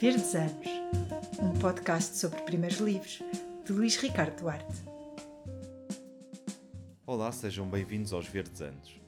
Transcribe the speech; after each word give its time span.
Verdes 0.00 0.34
Anos, 0.34 0.66
um 1.40 1.58
podcast 1.60 2.16
sobre 2.16 2.42
primeiros 2.42 2.78
livros 2.78 3.22
de 3.64 3.72
Luís 3.72 3.96
Ricardo 3.96 4.40
Duarte. 4.40 4.82
Olá, 7.06 7.30
sejam 7.30 7.68
bem-vindos 7.70 8.12
aos 8.12 8.26
Verdes 8.26 8.60
Anos. 8.60 9.00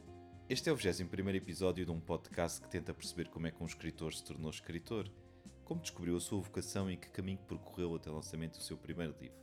Este 0.49 0.69
é 0.69 0.73
o 0.73 0.77
21 0.77 1.29
episódio 1.31 1.85
de 1.85 1.91
um 1.91 1.99
podcast 1.99 2.61
que 2.61 2.69
tenta 2.69 2.95
perceber 2.95 3.29
como 3.29 3.49
é 3.49 3.51
que 3.51 3.61
um 3.61 3.67
escritor 3.67 4.15
se 4.15 4.25
tornou 4.25 4.49
escritor, 4.49 5.11
como 5.65 5.81
descobriu 5.81 6.17
a 6.17 6.21
sua 6.21 6.41
vocação 6.41 6.89
e 6.89 6.97
que 6.97 7.09
caminho 7.09 7.39
percorreu 7.39 7.97
até 7.97 8.09
o 8.09 8.15
lançamento 8.15 8.59
do 8.59 8.63
seu 8.63 8.77
primeiro 8.77 9.15
livro. 9.21 9.37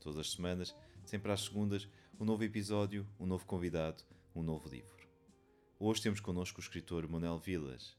Todas 0.00 0.18
as 0.18 0.32
semanas, 0.32 0.74
sempre 1.04 1.30
às 1.30 1.44
segundas, 1.44 1.88
um 2.18 2.24
novo 2.24 2.42
episódio, 2.42 3.06
um 3.18 3.26
novo 3.26 3.46
convidado, 3.46 4.02
um 4.34 4.42
novo 4.42 4.68
livro. 4.68 4.98
Hoje 5.78 6.02
temos 6.02 6.18
connosco 6.18 6.58
o 6.58 6.62
escritor 6.62 7.08
Manuel 7.08 7.38
Vilas. 7.38 7.96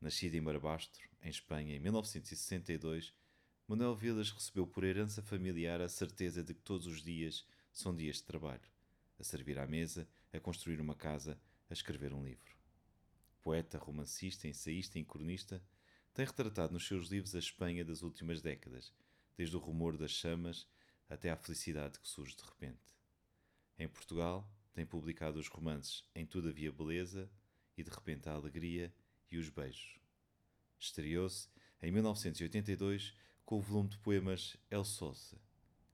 Nascido 0.00 0.36
em 0.36 0.42
Barbastro, 0.42 1.08
em 1.20 1.28
Espanha, 1.28 1.74
em 1.74 1.80
1962, 1.80 3.12
Manuel 3.66 3.96
Vilas 3.96 4.30
recebeu 4.30 4.64
por 4.64 4.84
herança 4.84 5.20
familiar 5.20 5.80
a 5.80 5.88
certeza 5.88 6.42
de 6.42 6.54
que 6.54 6.62
todos 6.62 6.86
os 6.86 7.02
dias 7.02 7.44
são 7.72 7.94
dias 7.94 8.16
de 8.16 8.22
trabalho, 8.22 8.70
a 9.18 9.24
servir 9.24 9.58
à 9.58 9.66
mesa, 9.66 10.08
a 10.32 10.38
construir 10.38 10.80
uma 10.80 10.94
casa, 10.94 11.36
a 11.68 11.72
escrever 11.72 12.12
um 12.12 12.24
livro. 12.24 12.56
Poeta, 13.42 13.76
romancista, 13.76 14.46
ensaísta 14.46 15.00
e 15.00 15.04
cronista, 15.04 15.60
tem 16.14 16.24
retratado 16.24 16.72
nos 16.72 16.86
seus 16.86 17.08
livros 17.08 17.34
a 17.34 17.40
Espanha 17.40 17.84
das 17.84 18.02
últimas 18.02 18.40
décadas, 18.40 18.92
desde 19.36 19.56
o 19.56 19.60
rumor 19.60 19.96
das 19.96 20.12
chamas 20.12 20.68
até 21.08 21.28
à 21.30 21.36
felicidade 21.36 21.98
que 21.98 22.08
surge 22.08 22.36
de 22.36 22.44
repente. 22.44 22.94
Em 23.76 23.88
Portugal, 23.88 24.48
tem 24.72 24.86
publicado 24.86 25.40
os 25.40 25.48
romances 25.48 26.04
Em 26.14 26.24
Tudo 26.24 26.48
Havia 26.48 26.70
Beleza 26.70 27.28
e 27.76 27.82
De 27.82 27.90
Repente 27.90 28.28
a 28.28 28.32
Alegria 28.32 28.94
e 29.30 29.38
os 29.38 29.48
Beijos. 29.48 29.98
Estreou-se 30.78 31.48
em 31.82 31.90
1982 31.92 33.14
com 33.44 33.56
o 33.58 33.60
volume 33.60 33.90
de 33.90 33.98
poemas 33.98 34.56
El 34.70 34.84
Sousa, 34.84 35.36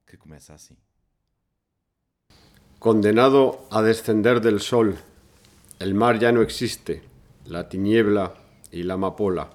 que 0.05 0.17
começa 0.17 0.53
assim. 0.53 0.75
Condenado 2.79 3.59
a 3.71 3.81
descender 3.81 4.39
del 4.39 4.59
sol, 4.59 4.95
el 5.79 5.93
mar 5.93 6.19
ya 6.19 6.31
no 6.31 6.41
existe, 6.41 7.01
la 7.45 7.67
tiniebla 7.67 8.33
y 8.71 8.83
la 8.83 8.95
amapola. 8.95 9.49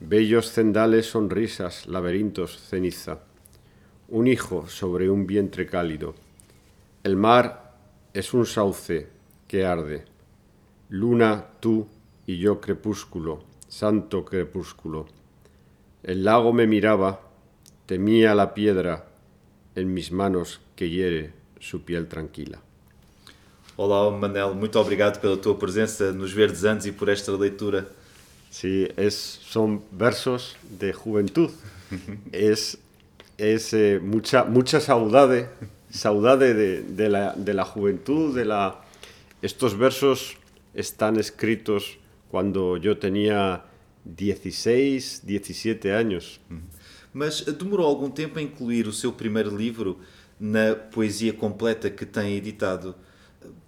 Bellos 0.00 0.50
cendales, 0.50 1.06
sonrisas, 1.06 1.86
laberintos, 1.86 2.58
ceniza. 2.58 3.20
Un 4.08 4.26
hijo 4.26 4.68
sobre 4.68 5.08
un 5.08 5.26
vientre 5.26 5.66
cálido. 5.66 6.14
El 7.02 7.16
mar 7.16 7.76
es 8.12 8.34
un 8.34 8.46
sauce 8.46 9.08
que 9.46 9.64
arde. 9.64 10.04
Luna, 10.88 11.46
tú 11.60 11.86
y 12.26 12.38
yo 12.38 12.60
crepúsculo, 12.60 13.42
santo 13.68 14.24
crepúsculo. 14.24 15.06
El 16.02 16.24
lago 16.24 16.52
me 16.52 16.66
miraba, 16.66 17.20
temía 17.86 18.34
la 18.34 18.54
piedra 18.54 19.06
en 19.74 19.92
mis 19.94 20.12
manos 20.12 20.60
que 20.74 20.90
hiere 20.90 21.32
su 21.60 21.82
piel 21.82 22.08
tranquila. 22.08 22.60
Olá, 23.76 24.10
Manel, 24.10 24.54
muito 24.54 24.80
obrigado 24.80 25.20
pela 25.20 25.36
tua 25.36 25.58
presença 25.58 26.10
nos 26.10 26.32
Verdes 26.32 26.64
Anos 26.64 26.86
e 26.86 26.92
por 26.92 27.10
esta 27.10 27.32
leitura. 27.32 27.86
Sí, 28.50 28.88
es, 28.96 29.14
son 29.14 29.82
versos 29.92 30.56
de 30.62 30.94
juventud. 30.94 31.50
es 32.32 32.78
es 33.38 33.74
eh, 33.74 34.00
mucha, 34.02 34.44
mucha 34.44 34.80
saudade, 34.80 35.48
saudade 35.90 36.54
de, 36.54 36.82
de, 36.82 37.08
la, 37.08 37.34
de 37.34 37.54
la 37.54 37.64
juventud, 37.64 38.34
de 38.34 38.44
la... 38.44 38.80
Estos 39.42 39.76
versos 39.76 40.36
están 40.74 41.18
escritos 41.18 41.98
cuando 42.30 42.76
yo 42.76 42.96
tenía 42.96 43.64
16, 44.04 45.22
17 45.24 45.90
anos. 45.90 46.40
Mas 47.12 47.40
demorou 47.40 47.86
algum 47.86 48.10
tempo 48.10 48.38
a 48.38 48.42
incluir 48.42 48.86
o 48.86 48.92
seu 48.92 49.12
primeiro 49.12 49.56
livro 49.56 49.98
na 50.38 50.74
poesia 50.74 51.32
completa 51.32 51.90
que 51.90 52.04
tem 52.04 52.34
editado. 52.34 52.94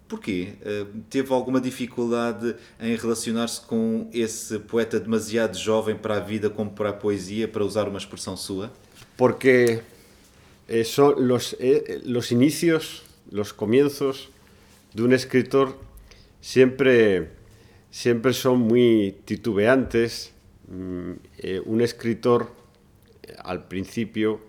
Porquê? 0.06 0.54
Eh, 0.62 0.86
teve 1.10 1.32
alguma 1.32 1.60
dificuldade 1.60 2.54
em 2.80 2.96
relacionar-se 2.96 3.60
com 3.60 4.08
esse 4.12 4.58
poeta 4.58 4.98
demasiado 4.98 5.56
jovem 5.56 5.94
para 5.96 6.16
a 6.16 6.20
vida 6.20 6.48
como 6.48 6.70
para 6.70 6.90
a 6.90 6.92
poesia, 6.92 7.46
para 7.46 7.64
usar 7.64 7.88
uma 7.88 7.98
expressão 7.98 8.36
sua? 8.36 8.70
Porque 9.16 9.82
eh, 10.66 10.84
son 10.84 11.26
los, 11.26 11.54
eh, 11.58 12.00
los 12.04 12.30
inicios, 12.32 13.02
los 13.30 13.52
comienzos 13.52 14.30
de 14.94 15.02
un 15.02 15.12
escritor 15.12 15.76
siempre, 16.40 17.30
siempre 17.98 18.32
son 18.32 18.60
muy 18.60 19.16
titubeantes. 19.24 20.32
Mm, 20.68 21.12
eh, 21.38 21.60
un 21.64 21.80
escritor 21.80 22.52
eh, 23.24 23.34
al 23.42 23.66
principio 23.66 24.40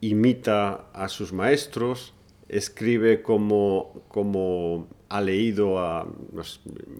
imita 0.00 0.86
a 0.92 1.08
sus 1.08 1.32
maestros, 1.32 2.14
escribe 2.48 3.22
como, 3.22 4.04
como 4.06 4.86
ha 5.08 5.20
leído 5.20 5.80
a 5.80 6.06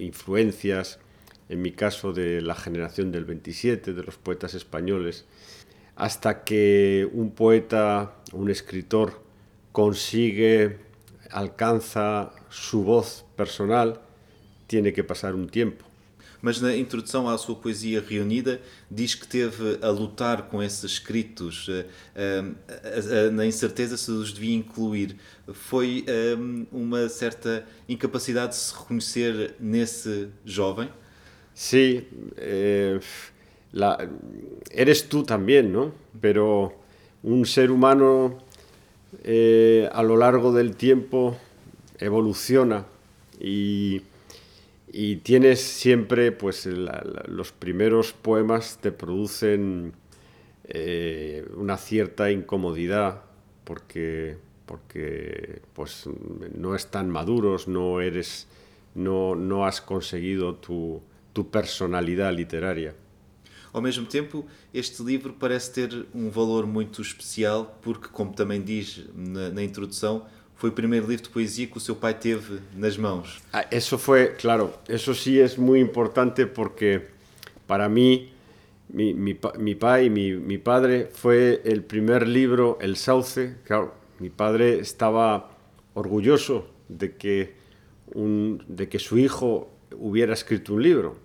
influencias, 0.01 0.99
en 1.49 1.63
mi 1.63 1.71
caso 1.71 2.13
de 2.13 2.41
la 2.41 2.57
generación 2.57 3.13
del 3.13 3.25
27, 3.25 3.93
de 3.93 4.03
los 4.03 4.17
poetas 4.17 4.55
españoles, 4.55 5.25
hasta 5.95 6.43
que 6.43 7.09
un 7.13 7.31
poeta, 7.31 8.17
un 8.33 8.51
escritor, 8.51 9.23
consigue, 9.71 10.79
alcanza 11.31 12.33
su 12.49 12.83
voz 12.83 13.25
personal, 13.37 14.01
tiene 14.67 14.93
que 14.93 15.03
passar 15.03 15.35
um 15.35 15.47
tempo. 15.47 15.85
Mas 16.43 16.61
na 16.61 16.77
introdução 16.77 17.29
à 17.29 17.37
sua 17.39 17.57
poesia 17.57 18.05
reunida, 18.07 18.61
diz 18.91 19.15
que 19.15 19.27
teve 19.27 19.79
a 19.81 19.89
lutar 19.89 20.43
com 20.49 20.63
esses 20.63 20.85
escritos, 20.85 21.67
eh, 21.71 21.87
eh, 22.15 23.31
na 23.31 23.47
incerteza 23.47 23.97
se 23.97 24.11
os 24.11 24.33
devia 24.33 24.55
incluir. 24.55 25.17
Foi 25.53 26.05
eh, 26.07 26.37
uma 26.71 27.09
certa 27.09 27.65
incapacidade 27.89 28.53
de 28.53 28.59
se 28.59 28.75
reconhecer 28.75 29.55
nesse 29.59 30.29
jovem? 30.45 30.91
Sim. 31.55 32.05
Eh, 32.37 33.01
la, 33.73 33.99
eres 34.71 35.09
tú 35.09 35.23
también, 35.23 35.73
¿no? 35.73 35.93
Pero 36.21 36.75
un 37.23 37.47
ser 37.47 37.71
humano 37.71 38.39
eh, 39.25 39.89
a 39.93 40.03
lo 40.03 40.17
largo 40.17 40.53
del 40.53 40.77
tiempo 40.77 41.37
evoluciona 41.99 42.85
y, 43.41 44.03
y 44.99 45.17
tienes 45.17 45.61
siempre, 45.61 46.33
pues 46.33 46.65
los 46.65 47.53
primeros 47.53 48.15
poemas 48.15 48.79
te 48.81 48.91
producen 48.91 49.93
eh, 50.65 51.47
una 51.55 51.77
cierta 51.77 52.31
incomodidad 52.31 53.21
porque, 53.65 54.39
porque 54.65 55.61
pues, 55.75 56.09
no 56.55 56.75
están 56.75 57.11
maduros, 57.11 57.69
no, 57.69 58.01
eres, 58.01 58.49
no, 58.95 59.35
no 59.35 59.67
has 59.67 59.83
conseguido 59.83 60.55
tu, 60.55 61.03
tu 61.35 61.51
personalidad 61.51 62.33
literaria. 62.33 62.95
Ao 63.75 63.83
mesmo 63.83 64.07
tempo, 64.07 64.47
este 64.73 65.03
livro 65.03 65.35
parece 65.35 65.71
ter 65.71 66.07
um 66.15 66.31
valor 66.31 66.67
muito 66.67 67.03
especial, 67.03 67.79
porque, 67.83 68.09
como 68.09 68.33
também 68.33 68.63
diz 68.63 69.05
na, 69.15 69.51
na 69.51 69.63
introdução, 69.63 70.25
foi 70.57 70.71
o 70.71 70.73
primeiro 70.73 71.07
livro 71.07 71.23
de 71.23 71.29
poesia 71.29 71.67
que 71.67 71.77
o 71.77 71.81
seu 71.81 71.95
pai 71.95 72.15
teve 72.15 72.61
nas 72.75 72.97
mãos. 72.97 73.41
Ah, 73.53 73.67
eso 73.71 73.99
fue, 73.99 74.35
claro, 74.37 74.73
eso 74.89 75.15
sí 75.15 75.39
es 75.39 75.59
muy 75.59 75.81
importante 75.81 76.47
porque 76.47 77.09
para 77.67 77.89
mí, 77.89 78.33
mi, 78.89 79.13
mi, 79.13 79.39
mi 79.59 79.75
pai, 79.75 80.09
mi, 80.09 80.33
mi 80.33 80.59
padre, 80.59 81.09
fue 81.13 81.61
el 81.65 81.83
primer 81.83 82.27
libro, 82.27 82.79
El 82.81 82.97
Sauce. 82.97 83.57
Claro, 83.65 83.95
mi 84.19 84.31
padre 84.31 84.79
estaba 84.81 85.51
orgulloso 85.95 86.69
de 86.89 87.17
que, 87.17 87.55
un, 88.15 88.65
de 88.67 88.89
que 88.89 88.99
su 88.99 89.19
hijo 89.19 89.71
hubiera 89.99 90.33
escrito 90.33 90.75
un 90.75 90.83
libro. 90.83 91.17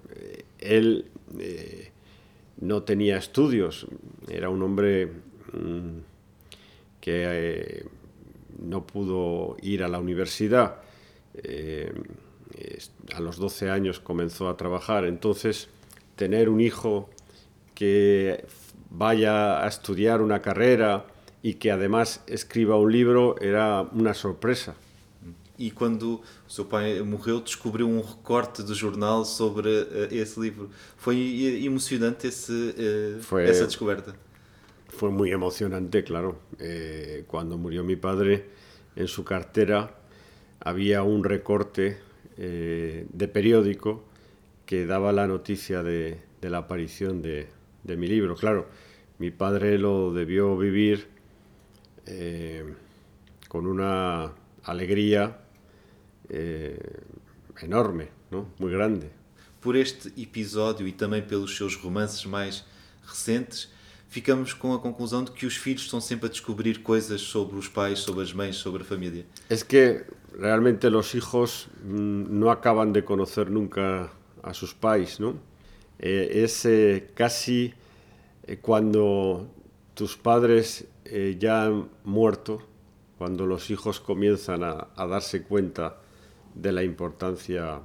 Él 0.59 1.05
eh, 1.39 1.91
no 2.59 2.83
tenía 2.83 3.17
estudios, 3.17 3.88
era 4.27 4.50
un 4.50 4.61
hombre 4.61 5.07
mmm, 5.53 6.00
que 7.00 7.23
eh, 7.25 7.85
no 8.59 8.86
pudo 8.86 9.57
ir 9.62 9.83
a 9.83 9.88
la 9.88 10.00
universidad. 10.00 10.77
Eh, 11.33 11.92
a 13.13 13.19
los 13.19 13.38
12 13.38 13.69
años 13.69 14.00
comenzó 14.00 14.50
a 14.50 14.57
trabajar, 14.57 15.06
entonces 15.06 15.69
tener 16.15 16.50
un 16.50 16.59
hijo 16.62 17.09
que 17.74 18.45
vaya 18.89 19.63
a 19.63 19.68
estudiar 19.68 20.21
una 20.21 20.42
carrera 20.42 21.06
y 21.42 21.56
que 21.56 21.71
además 21.71 22.24
escriba 22.27 22.77
un 22.77 22.92
libro 22.92 23.36
era 23.39 23.88
una 23.94 24.13
sorpresa. 24.13 24.75
e 25.62 25.69
quando 25.69 26.19
o 26.48 26.51
seu 26.51 26.65
pai 26.65 27.01
morreu 27.03 27.39
descobriu 27.39 27.88
um 27.88 28.01
recorte 28.01 28.63
do 28.63 28.74
jornal 28.74 29.24
sobre 29.24 29.69
uh, 29.69 30.07
esse 30.09 30.39
livro. 30.39 30.71
Foi 30.98 31.63
emocionante 31.63 32.25
esse, 32.25 32.51
uh, 32.51 33.21
foi, 33.21 33.45
essa 33.45 33.68
descoberta? 33.68 34.15
Foi 34.91 35.09
muito 35.09 35.33
emocionante, 35.33 36.03
claro. 36.03 36.41
Eh, 36.59 37.23
quando 37.25 37.57
murió 37.57 37.83
mi 37.83 37.95
padre, 37.95 38.45
en 38.95 39.07
su 39.07 39.23
cartera 39.23 39.95
había 40.59 41.01
un 41.01 41.23
recorte 41.23 41.97
eh, 42.38 43.07
de 43.09 43.27
periódico 43.27 44.03
que 44.65 44.85
daba 44.85 45.13
la 45.13 45.27
noticia 45.27 45.81
de, 45.81 46.19
la 46.41 46.59
aparición 46.59 47.21
de, 47.21 47.47
mi 47.85 48.07
libro. 48.07 48.35
Claro, 48.35 48.67
mi 49.17 49.31
padre 49.31 49.77
lo 49.79 50.13
debió 50.13 50.57
vivir 50.57 51.07
eh, 52.05 52.65
con 53.47 53.67
una 53.67 54.33
alegría 54.63 55.38
enorme, 57.61 58.09
¿no? 58.29 58.47
muy 58.59 58.71
grande. 58.71 59.09
Por 59.59 59.75
este 59.75 60.09
episódio 60.19 60.88
e 60.88 60.91
também 60.91 61.21
pelos 61.21 61.55
seus 61.55 61.75
romances 61.75 62.25
mais 62.25 62.65
recentes, 63.05 63.69
ficamos 64.11 64.53
com 64.53 64.73
a 64.73 64.79
conclusão 64.79 65.23
de 65.23 65.31
que 65.31 65.45
os 65.45 65.55
filhos 65.55 65.83
estão 65.83 66.01
sempre 66.01 66.25
a 66.27 66.29
descobrir 66.29 66.83
coisas 66.83 67.21
sobre 67.21 67.57
os 67.57 67.69
pais, 67.69 67.99
sobre 67.99 68.21
as 68.21 68.33
mães, 68.33 68.57
sobre 68.57 68.83
a 68.83 68.85
família. 68.85 69.25
Es 69.49 69.63
que 69.63 70.03
realmente 70.37 70.89
los 70.89 71.15
hijos 71.15 71.69
mm, 71.81 72.25
no 72.29 72.51
acaban 72.51 72.91
de 72.91 73.03
conocer 73.03 73.49
nunca 73.49 74.11
a 74.43 74.53
sus 74.53 74.73
pais. 74.73 75.17
Eh, 75.97 76.43
es 76.43 76.65
eh, 76.65 77.11
casi 77.15 77.73
eh, 78.45 78.57
cuando 78.57 79.47
tus 79.93 80.17
padres 80.17 80.85
eh, 81.05 81.37
ya 81.39 81.63
han 81.63 81.87
muerto, 82.03 82.61
cuando 83.17 83.45
los 83.45 83.69
hijos 83.69 84.01
comienzan 84.01 84.65
a, 84.65 84.89
a 84.93 85.07
darse 85.07 85.43
cuenta 85.43 86.01
de 86.53 86.73
la 86.73 86.83
importancia 86.83 87.79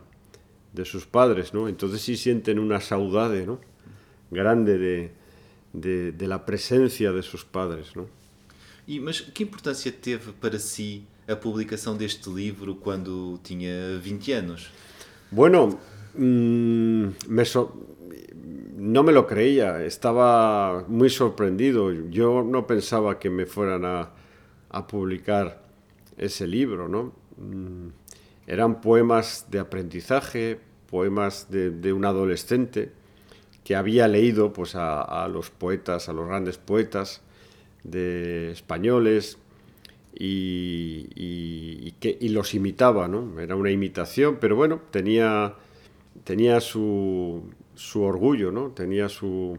de 0.72 0.84
sus 0.84 1.06
padres, 1.06 1.54
¿no? 1.54 1.68
Entonces 1.68 2.02
sí 2.02 2.16
sienten 2.16 2.58
una 2.58 2.80
saudade, 2.80 3.46
¿no? 3.46 3.60
Grande 4.32 4.76
de, 4.76 5.12
de, 5.76 6.12
de 6.12 6.26
la 6.26 6.44
presencia 6.44 7.12
de 7.12 7.22
sus 7.22 7.44
padres, 7.44 7.94
¿no? 7.96 8.06
E, 8.88 9.00
mas 9.00 9.20
que 9.20 9.42
importância 9.42 9.90
teve 9.92 10.32
para 10.40 10.58
si 10.58 11.04
a 11.28 11.34
publicação 11.36 11.96
deste 11.96 12.30
livro 12.30 12.76
quando 12.76 13.38
tinha 13.42 13.98
20 13.98 14.32
anos? 14.32 14.70
Bueno, 15.30 15.78
mm, 16.14 17.06
me 17.28 17.44
so- 17.44 17.72
no 18.76 19.02
me 19.02 19.12
lo 19.12 19.26
creía, 19.26 19.82
estaba 19.84 20.84
muy 20.88 21.10
sorprendido. 21.10 21.90
Yo 22.10 22.44
no 22.44 22.66
pensaba 22.66 23.18
que 23.18 23.30
me 23.30 23.46
fueran 23.46 23.84
a, 23.84 24.10
a 24.70 24.86
publicar 24.86 25.62
ese 26.16 26.46
libro, 26.46 26.88
¿no? 26.88 27.12
Mm, 27.38 27.88
Eran 28.46 28.80
poemas 28.80 29.46
de 29.50 29.58
aprendizaje, 29.58 30.60
poemas 30.88 31.50
de, 31.50 31.70
de 31.72 31.92
un 31.92 32.04
adolescente 32.04 32.92
que 33.66 33.74
había 33.74 34.06
leído 34.06 34.52
pues, 34.52 34.76
a, 34.76 35.02
a 35.02 35.26
los 35.26 35.50
poetas, 35.50 36.08
a 36.08 36.12
los 36.12 36.28
grandes 36.28 36.56
poetas 36.56 37.20
de 37.82 38.52
españoles 38.52 39.38
y, 40.14 41.08
y- 41.16 41.92
que, 41.98 42.16
y 42.20 42.28
los 42.28 42.54
imitaba, 42.54 43.08
¿no? 43.08 43.40
Era 43.40 43.56
una 43.56 43.72
imitación, 43.72 44.38
pero 44.40 44.54
bueno, 44.54 44.80
tenía, 44.92 45.54
tenía 46.22 46.60
su, 46.60 47.42
su 47.74 48.02
orgullo, 48.02 48.52
¿no? 48.52 48.68
Tenía 48.70 49.08
su, 49.08 49.58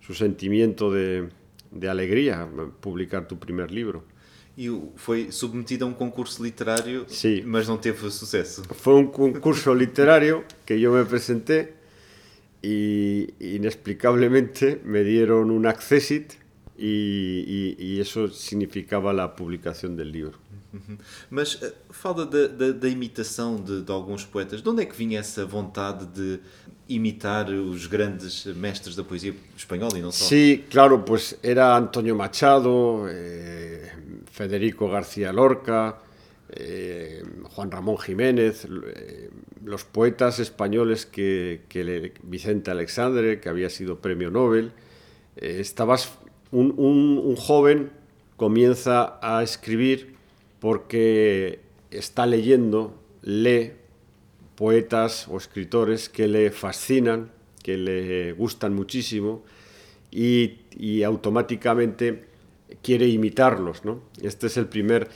su 0.00 0.12
sentimiento 0.14 0.90
de, 0.90 1.28
de 1.70 1.88
alegría 1.88 2.48
publicar 2.80 3.28
tu 3.28 3.38
primer 3.38 3.70
libro. 3.70 4.02
E 4.58 4.70
foi 4.96 5.30
submetido 5.30 5.84
a 5.84 5.88
um 5.88 5.92
concurso 5.94 6.42
literário, 6.42 7.04
Sim. 7.08 7.42
mas 7.44 7.68
não 7.68 7.76
teve 7.76 8.10
sucesso. 8.10 8.62
Fue 8.74 8.94
un 8.94 9.06
concurso 9.12 9.72
literario 9.74 10.44
que 10.64 10.80
yo 10.80 10.90
me 10.92 11.04
presenté 11.04 11.75
y 12.62 13.28
inexplicablemente 13.40 14.80
me 14.84 15.02
dieron 15.04 15.50
un 15.50 15.66
accessit 15.66 16.32
y, 16.78 16.86
y- 17.46 17.76
y 17.78 18.00
eso 18.00 18.28
significaba 18.28 19.12
la 19.12 19.34
publicación 19.36 19.96
del 19.96 20.12
libro. 20.12 20.38
Mas 21.30 21.58
eh, 21.62 21.72
fala 21.90 22.26
da, 22.26 22.48
da, 22.48 22.72
da 22.72 22.88
imitação 22.88 23.56
de, 23.56 23.80
de 23.82 23.90
alguns 23.92 24.24
poetas. 24.26 24.60
De 24.62 24.68
onde 24.68 24.82
é 24.82 24.84
que 24.86 24.94
vinha 24.96 25.18
essa 25.20 25.46
vontade 25.46 26.04
de 26.06 26.38
imitar 26.88 27.48
os 27.48 27.86
grandes 27.86 28.44
mestres 28.44 28.94
da 28.94 29.02
poesia 29.02 29.34
espanhola 29.56 29.98
e 29.98 30.02
não 30.02 30.12
só? 30.12 30.24
Sí, 30.26 30.64
claro, 30.68 31.02
pues 31.02 31.38
era 31.42 31.74
Antonio 31.76 32.14
Machado, 32.14 33.06
eh, 33.08 33.90
Federico 34.30 34.88
García 34.90 35.32
Lorca, 35.32 35.96
eh, 36.50 37.22
Juan 37.54 37.70
Ramón 37.70 37.96
Jiménez, 37.96 38.66
eh, 38.66 39.30
los 39.66 39.84
poetas 39.84 40.38
españoles 40.38 41.04
que, 41.06 42.12
Vicente 42.22 42.70
Alexandre, 42.70 43.40
que 43.40 43.48
había 43.48 43.68
sido 43.68 43.98
premio 43.98 44.30
Nobel. 44.30 44.72
eh, 45.36 45.58
estabas, 45.60 46.18
un 46.52 47.36
joven 47.36 47.90
comienza 48.36 49.18
a 49.20 49.42
escribir 49.42 50.14
porque 50.60 51.60
está 51.90 52.26
leyendo, 52.26 52.94
lee 53.22 53.72
poetas 54.54 55.26
o 55.28 55.36
escritores 55.36 56.08
que 56.08 56.28
le 56.28 56.50
fascinan, 56.50 57.30
que 57.62 57.76
le 57.76 58.32
gustan 58.32 58.74
muchísimo 58.74 59.42
y, 60.10 60.60
y 60.78 61.02
automáticamente 61.02 62.26
quiere 62.82 63.08
imitarlos. 63.08 63.84
¿no? 63.84 64.00
Este 64.22 64.46
es 64.46 64.56
el 64.56 64.66
primer, 64.66 65.08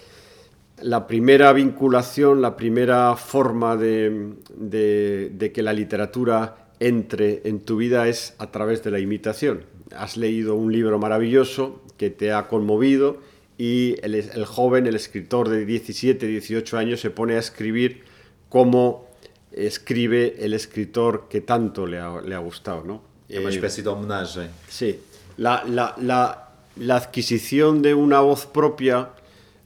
la 0.82 1.06
primera 1.06 1.53
vinculación, 1.53 2.41
la 2.43 2.56
primera 2.56 3.17
forma 3.17 3.77
de, 3.77 4.35
de- 4.56 5.31
de 5.32 5.53
que 5.53 5.62
la 5.62 5.73
literatura 5.73 6.69
entre 6.81 7.43
en 7.44 7.61
tu 7.61 7.77
vida 7.77 8.09
es 8.09 8.35
a 8.38 8.50
través 8.50 8.82
de 8.82 8.91
la 8.91 8.99
imitación. 8.99 9.65
Has 9.94 10.17
leído 10.17 10.55
un 10.55 10.73
libro 10.73 10.99
maravilloso 10.99 11.82
que 11.99 12.11
te 12.11 12.32
ha 12.32 12.49
conmovido 12.49 13.19
y 13.59 13.97
el, 14.03 14.15
el 14.15 14.44
joven, 14.47 14.87
el 14.87 14.94
escritor 14.97 15.49
de 15.50 15.67
17, 15.67 16.27
18 16.27 16.79
años 16.79 17.00
se 17.00 17.11
pone 17.11 17.35
a 17.35 17.38
escribir 17.38 18.05
como 18.49 19.06
escribe 19.53 20.37
el 20.44 20.55
escritor 20.55 21.27
que 21.29 21.41
tanto 21.41 21.87
le 21.87 21.99
ha, 21.99 22.21
le 22.21 22.35
ha 22.35 22.38
gustado. 22.38 22.82
¿no? 22.85 23.03
Uma 23.29 23.50
Eh, 23.50 23.55
espécie 23.55 23.82
de 23.82 23.88
homenagem. 23.91 24.49
Sí, 24.69 24.99
la, 25.37 25.62
la- 25.65 25.94
la- 26.00 26.47
la 26.77 26.97
adquisición 26.97 27.82
de 27.82 27.93
una 27.94 28.21
voz 28.21 28.47
propia, 28.47 29.11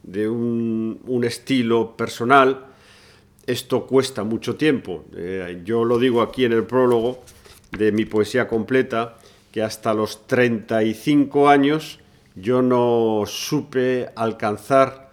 de 0.05 0.29
un, 0.29 1.01
un 1.07 1.25
estilo 1.25 1.97
personal, 1.97 2.67
esto 3.47 3.87
cuesta 3.87 4.25
mucho 4.25 4.57
tiempo. 4.57 5.05
Eh, 5.17 5.63
yo 5.65 5.85
lo 5.85 5.99
digo 5.99 6.23
aquí 6.23 6.45
en 6.45 6.53
el 6.53 6.65
prólogo 6.65 7.23
de 7.71 7.93
mi 7.93 8.05
poesía 8.05 8.49
completa, 8.49 9.19
que 9.53 9.63
hasta 9.63 9.95
los 9.95 10.27
35 10.27 11.49
años 11.49 12.01
yo 12.35 12.63
no 12.63 13.25
supe 13.27 14.09
alcanzar 14.17 15.11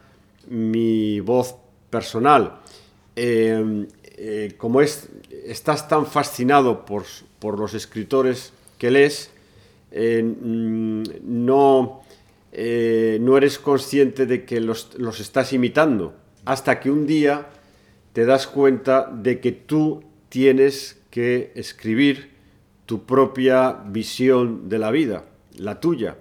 mi 0.48 1.20
voz 1.20 1.56
personal. 1.90 2.60
Eh, 3.16 3.88
eh, 4.18 4.54
como 4.58 4.82
es, 4.82 5.10
estás 5.46 5.88
tan 5.88 6.06
fascinado 6.06 6.86
por, 6.86 7.04
por 7.40 7.60
los 7.60 7.74
escritores 7.74 8.54
que 8.78 8.92
lees, 8.92 9.30
mm, 9.92 11.04
no, 11.24 12.01
eh, 12.52 13.18
no 13.22 13.38
eres 13.38 13.60
consciente 13.60 14.26
de 14.26 14.46
que 14.46 14.60
los, 14.60 14.98
los 14.98 15.20
estás 15.20 15.54
imitando, 15.54 16.14
hasta 16.46 16.80
que 16.80 16.92
un 16.92 17.08
día 17.08 17.48
te 18.14 18.26
das 18.26 18.48
cuenta 18.48 19.10
de 19.12 19.40
que 19.40 19.52
tú 19.52 20.04
tienes 20.30 21.02
que 21.10 21.52
escribir 21.56 22.32
tu 22.86 23.06
propia 23.06 23.84
visión 23.88 24.70
de 24.70 24.80
la 24.80 24.92
vida, 24.92 25.26
la 25.58 25.80
tuya, 25.80 26.18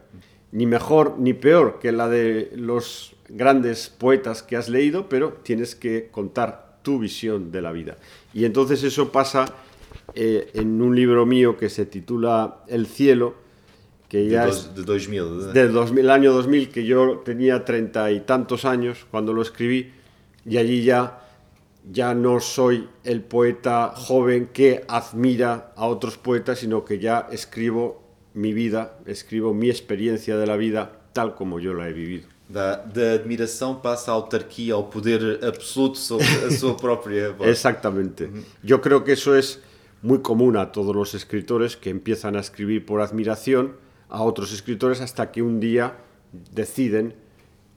ni 0.53 0.67
mejor 0.67 1.17
ni 1.19 1.33
peor 1.33 1.79
que 1.81 1.93
la 1.93 2.09
de 2.09 2.53
los 2.55 3.17
grandes 3.29 3.89
poetas 3.89 4.43
que 4.43 4.57
has 4.57 4.69
leído, 4.69 5.09
pero 5.09 5.33
tienes 5.43 5.75
que 5.75 6.09
contar 6.11 6.79
tu 6.83 6.99
visión 6.99 7.53
de 7.53 7.63
la 7.63 7.73
vida. 7.73 7.99
Y 8.35 8.45
entonces 8.45 8.83
eso 8.83 9.13
pasa 9.13 9.47
eh, 10.15 10.51
en 10.55 10.81
un 10.81 10.95
libro 10.95 11.27
mío 11.27 11.57
que 11.57 11.69
se 11.69 11.87
titula 11.87 12.65
El 12.67 12.87
cielo, 12.87 13.35
que 14.11 14.19
De, 14.29 14.37
dos, 14.37 14.75
de 14.75 14.83
2000. 14.83 15.47
né? 15.47 15.52
del 15.52 15.73
2000, 15.73 16.05
el 16.05 16.11
año 16.11 16.33
2000, 16.33 16.69
que 16.69 16.85
yo 16.85 17.23
tenía 17.25 17.64
treinta 17.64 18.11
y 18.11 18.21
tantos 18.21 18.64
años 18.64 19.07
cuando 19.11 19.33
lo 19.33 19.40
escribí, 19.40 19.93
y 20.45 20.57
allí 20.59 20.83
ya, 20.83 21.21
ya 21.90 22.12
no 22.12 22.40
soy 22.40 22.88
el 23.05 23.23
poeta 23.23 23.93
joven 23.95 24.49
que 24.52 24.85
admira 24.88 25.73
a 25.76 25.87
otros 25.87 26.19
poetas, 26.19 26.59
sino 26.59 26.85
que 26.85 26.99
ya 26.99 27.29
escribo 27.31 28.02
mi 28.35 28.52
vida, 28.52 28.99
escribo 29.07 29.55
mi 29.55 29.71
experiencia 29.71 30.37
de 30.37 30.47
la 30.47 30.57
vida 30.57 30.90
tal 31.12 31.35
como 31.37 31.61
yo 31.61 31.73
la 31.73 31.88
he 31.88 31.93
vivido. 31.93 32.29
Da, 32.49 32.75
da 32.75 33.12
admiração 33.12 33.76
passa 33.76 34.11
à 34.11 34.14
autarquia, 34.14 34.75
ao 34.75 34.83
poder 34.83 35.38
absoluto 35.45 35.99
sobre 35.99 36.26
a 36.26 36.50
sua 36.50 36.75
própria 36.76 37.31
voz. 37.38 37.47
Exactamente. 37.47 38.29
Yo 38.61 38.81
creo 38.81 39.05
que 39.05 39.12
eso 39.12 39.37
es 39.37 39.61
muy 40.02 40.19
común 40.19 40.57
a 40.57 40.73
todos 40.73 40.97
los 40.97 41.14
escritores 41.14 41.76
que 41.76 41.90
empiezan 41.90 42.35
a 42.35 42.40
escribir 42.40 42.85
por 42.85 43.00
admiración 43.00 43.76
a 44.11 44.23
otros 44.23 44.52
escritores 44.52 45.00
hasta 45.00 45.31
que 45.31 45.43
un 45.43 45.61
día 45.61 45.97
deciden 46.52 47.14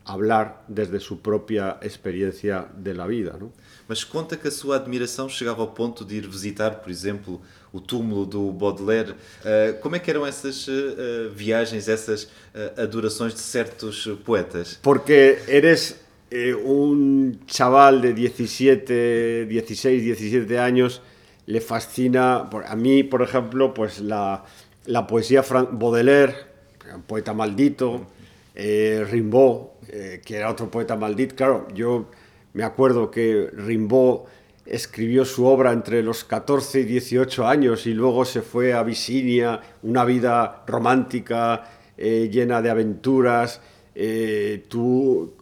hablar 0.05 0.63
desde 0.67 0.99
su 0.99 1.21
propia 1.21 1.77
experiencia 1.81 2.67
de 2.75 2.93
la 2.93 3.07
vida. 3.07 3.37
¿no? 3.39 3.53
Mas 3.87 4.03
conta 4.03 4.35
que 4.37 4.47
a 4.47 4.51
sua 4.51 4.75
admiração 4.75 5.29
chegava 5.29 5.61
ao 5.61 5.67
ponto 5.67 6.03
de 6.03 6.15
ir 6.15 6.27
visitar, 6.27 6.81
por 6.81 6.91
exemplo, 6.91 7.41
o 7.71 7.79
túmulo 7.79 8.25
do 8.25 8.51
Baudelaire. 8.51 9.15
Ah, 9.45 9.73
como 9.81 9.95
é 9.95 9.99
que 9.99 10.09
eram 10.09 10.25
essas 10.25 10.67
ah, 10.67 11.31
viagens, 11.33 11.87
essas 11.87 12.29
ah, 12.53 12.81
adorações 12.83 13.33
de 13.33 13.39
certos 13.39 14.07
poetas? 14.25 14.79
Porque 14.81 15.39
eres 15.47 15.95
eh, 16.31 16.53
un 16.53 17.39
chaval 17.47 18.01
de 18.01 18.13
17, 18.13 19.45
16, 19.45 20.03
17 20.03 20.57
años, 20.57 21.01
le 21.45 21.59
fascina, 21.59 22.49
a 22.67 22.75
mí, 22.75 23.03
por 23.03 23.21
ejemplo, 23.21 23.73
pues 23.73 23.99
la, 23.99 24.45
la 24.85 25.07
poesía 25.07 25.43
Fran 25.43 25.79
Baudelaire, 25.79 26.35
poeta 27.07 27.33
maldito, 27.33 28.07
eh, 28.55 29.05
Rimbaud, 29.09 29.67
eh, 29.87 30.21
que 30.23 30.37
era 30.37 30.49
otro 30.51 30.69
poeta 30.69 30.95
maldito. 30.95 31.35
Claro, 31.35 31.67
yo 31.73 32.09
me 32.53 32.63
acuerdo 32.63 33.09
que 33.09 33.49
Rimbaud 33.51 34.21
escribió 34.65 35.25
su 35.25 35.45
obra 35.45 35.71
entre 35.71 36.03
los 36.03 36.23
14 36.23 36.81
y 36.81 36.83
18 36.83 37.47
años 37.47 37.85
y 37.85 37.93
luego 37.93 38.25
se 38.25 38.41
fue 38.41 38.73
a 38.73 38.79
Abisinia, 38.79 39.59
una 39.81 40.05
vida 40.05 40.63
romántica, 40.67 41.63
eh, 41.97 42.29
llena 42.31 42.61
de 42.61 42.69
aventuras. 42.69 43.61
Tú 44.67 45.33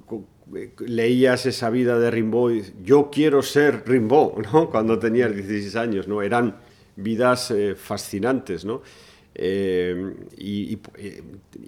leías 0.80 1.46
esa 1.46 1.70
vida 1.70 1.98
de 1.98 2.12
Rimbaud 2.12 2.52
y 2.52 2.74
yo 2.84 3.10
quiero 3.12 3.42
ser 3.42 3.84
Rimbaud, 3.86 4.46
¿no? 4.54 4.70
Cuando 4.70 5.00
tenías 5.00 5.34
16 5.34 5.76
años, 5.76 6.08
¿no? 6.08 6.22
Eran 6.22 6.56
vidas 6.96 7.54
fascinantes, 7.78 8.66
¿no? 8.66 8.82
Y, 9.36 10.80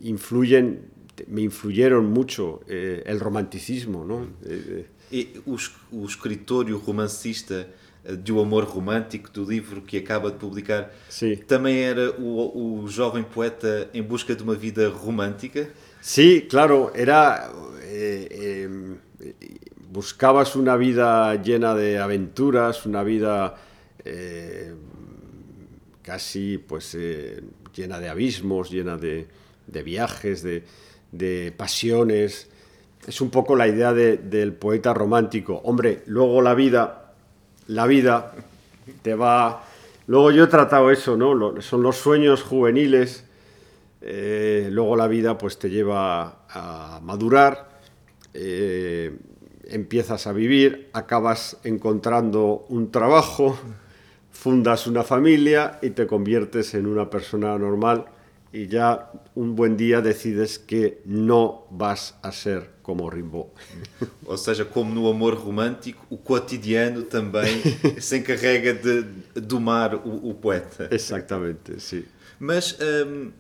influyen, 0.02 0.82
me 1.28 1.42
influyeron 1.42 2.06
mucho 2.06 2.62
el 2.68 3.20
romanticismo, 3.20 4.04
¿no? 4.06 4.28
E 5.14 5.40
o, 5.46 5.56
o 5.92 6.06
escritor 6.06 6.68
e 6.68 6.74
o 6.74 6.80
romancista 6.80 7.68
eh, 8.04 8.16
de 8.16 8.34
O 8.34 8.42
Amor 8.42 8.64
Romântico, 8.64 9.30
do 9.30 9.44
livro 9.44 9.84
que 9.84 9.98
acaba 9.98 10.32
de 10.32 10.38
publicar, 10.38 10.92
Sim. 11.08 11.36
também 11.36 11.84
era 11.84 12.20
o, 12.20 12.82
o 12.82 12.88
jovem 12.88 13.22
poeta 13.22 13.88
em 13.94 14.02
busca 14.02 14.36
de 14.36 14.42
uma 14.42 14.56
vida 14.56 14.90
romântica? 14.90 15.70
Sí, 16.02 16.42
claro, 16.50 16.92
era. 16.96 17.52
Eh, 17.84 18.28
eh, 18.32 18.70
buscabas 19.88 20.56
una 20.56 20.76
vida 20.76 21.36
llena 21.36 21.76
de 21.76 22.00
aventuras, 22.00 22.84
una 22.88 23.04
vida 23.04 23.56
eh, 24.04 24.74
casi 26.04 26.60
pues 26.60 26.96
eh, 26.96 27.42
llena 27.74 28.00
de 28.00 28.10
abismos, 28.10 28.70
llena 28.70 28.98
de, 28.98 29.28
viajes, 29.84 30.44
de, 30.44 30.64
de 31.12 31.52
pasiones 31.58 32.50
es 33.08 33.22
un 33.22 33.30
poco 33.30 33.56
la 33.56 33.68
idea 33.68 33.94
del 33.94 34.54
poeta 34.54 34.94
romántico. 34.94 35.62
Hombre, 35.66 36.04
luego 36.06 36.42
la 36.42 36.54
vida, 36.54 37.14
la 37.68 37.86
vida 37.86 38.34
te 39.02 39.16
va... 39.16 39.64
Luego 40.08 40.32
yo 40.32 40.44
he 40.46 40.48
tratado 40.48 40.92
eso, 40.92 41.16
¿no? 41.16 41.62
Son 41.62 41.82
los 41.82 41.98
sueños 41.98 42.44
juveniles, 42.44 43.26
eh, 44.02 44.68
luego 44.70 44.98
la 44.98 45.08
vida 45.08 45.38
pues 45.38 45.58
te 45.58 45.70
lleva 45.70 46.44
a 46.50 47.00
madurar, 47.02 47.80
eh, 48.34 49.18
empiezas 49.66 50.28
a 50.28 50.34
vivir, 50.34 50.90
acabas 50.92 51.58
encontrando 51.64 52.66
un 52.68 52.92
trabajo, 52.92 53.58
fundas 54.34 54.88
una 54.88 55.04
familia 55.04 55.80
y 55.82 55.92
te 55.92 56.06
conviertes 56.06 56.74
en 56.74 56.88
una 56.88 57.10
persona 57.10 57.58
normal 57.58 58.06
y 58.52 58.68
ya 58.68 59.12
un 59.36 59.56
buen 59.56 59.78
día 59.78 60.02
decides 60.02 60.60
que 60.60 61.02
no 61.06 61.66
vas 61.72 62.16
a 62.22 62.32
ser 62.32 62.70
como 62.82 63.10
Rimbaud. 63.10 63.48
Ou 64.28 64.38
seja, 64.38 64.66
como 64.66 64.94
no 64.94 65.08
amor 65.08 65.36
romântico, 65.36 66.06
o 66.10 66.18
cotidiano 66.18 67.04
também 67.04 67.62
se 68.00 68.18
encarrega 68.18 68.74
de 68.74 69.04
domar 69.40 69.96
o, 69.96 70.30
o 70.30 70.34
poeta. 70.34 70.90
Exatamente, 70.92 71.80
sim. 71.80 72.04
Mas 72.40 72.78
um, 73.08 73.32